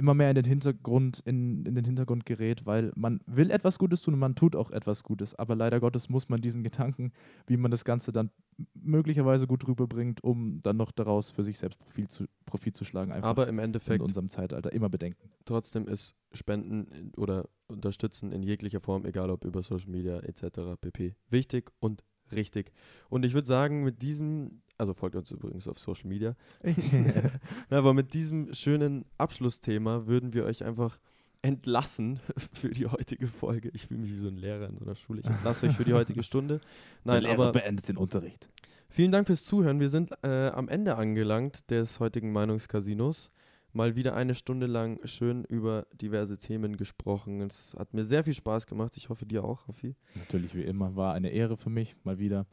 [0.00, 4.00] immer mehr in den Hintergrund, in, in den Hintergrund gerät, weil man will etwas Gutes
[4.00, 5.34] tun und man tut auch etwas Gutes.
[5.34, 7.12] Aber leider Gottes muss man diesen Gedanken,
[7.46, 8.30] wie man das Ganze dann
[8.74, 13.12] möglicherweise gut rüberbringt, um dann noch daraus für sich selbst Profit zu, Profit zu schlagen,
[13.12, 15.30] einfach Aber im in Endeffekt unserem Zeitalter immer bedenken.
[15.44, 20.80] trotzdem ist Spenden in- oder Unterstützen in jeglicher Form, egal ob über Social Media etc.
[20.80, 21.14] pp.
[21.28, 22.72] wichtig und richtig.
[23.10, 26.70] Und ich würde sagen, mit diesem, also folgt uns übrigens auf Social Media, Ja,
[27.78, 30.98] aber mit diesem schönen Abschlussthema würden wir euch einfach
[31.42, 32.18] entlassen
[32.52, 33.70] für die heutige Folge.
[33.74, 35.20] Ich fühle mich wie so ein Lehrer in so einer Schule.
[35.20, 36.60] Ich entlasse euch für die heutige Stunde.
[37.04, 38.48] Nein, Der Lehrer aber beendet den Unterricht.
[38.88, 39.80] Vielen Dank fürs Zuhören.
[39.80, 43.30] Wir sind äh, am Ende angelangt des heutigen Meinungscasinos.
[43.72, 47.40] Mal wieder eine Stunde lang schön über diverse Themen gesprochen.
[47.42, 48.96] Es hat mir sehr viel Spaß gemacht.
[48.96, 49.94] Ich hoffe, dir auch, Raffi.
[50.16, 52.46] Natürlich wie immer, war eine Ehre für mich, mal wieder.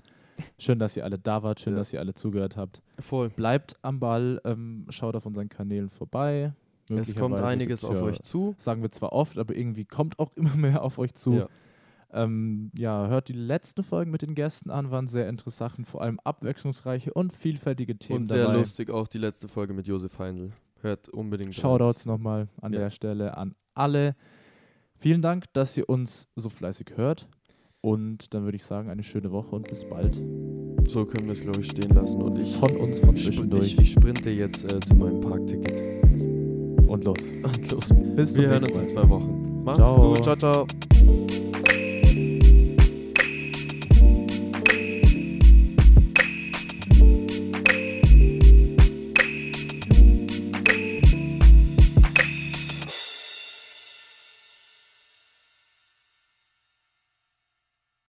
[0.59, 1.79] Schön, dass ihr alle da wart, schön, Ja.
[1.79, 2.81] dass ihr alle zugehört habt.
[2.99, 3.29] Voll.
[3.29, 6.53] Bleibt am Ball, ähm, schaut auf unseren Kanälen vorbei.
[6.89, 8.55] Es kommt einiges auf ja, euch zu.
[8.57, 11.33] Sagen wir zwar oft, aber irgendwie kommt auch immer mehr auf euch zu.
[11.33, 11.47] Ja.
[12.13, 16.19] Ähm, ja, hört die letzten Folgen mit den Gästen an, waren sehr interessant, vor allem
[16.23, 18.59] abwechslungsreiche und vielfältige Themen Und sehr dabei.
[18.59, 20.51] lustig auch die letzte Folge mit Josef Heindl.
[20.81, 21.53] Hört unbedingt.
[21.53, 22.79] Shoutouts nochmal an Ja.
[22.79, 24.15] der Stelle an alle.
[24.95, 27.27] Vielen Dank, dass ihr uns so fleißig hört.
[27.87, 30.15] Und dann würde ich sagen, eine schöne Woche und bis bald.
[30.89, 32.21] So können wir es, glaube ich, stehen lassen.
[32.21, 33.63] Und ich, Von uns von zwischendurch.
[33.75, 35.81] ich, ich sprinte jetzt äh, zu meinem Parkticket.
[36.85, 37.17] Und los.
[37.43, 37.89] Und los.
[38.17, 39.01] Bis zum Wir hören nächsten uns Mal.
[39.03, 39.63] in zwei Wochen.
[39.63, 40.09] Macht's Ciao.
[40.13, 40.23] gut.
[40.23, 40.67] Ciao, ciao.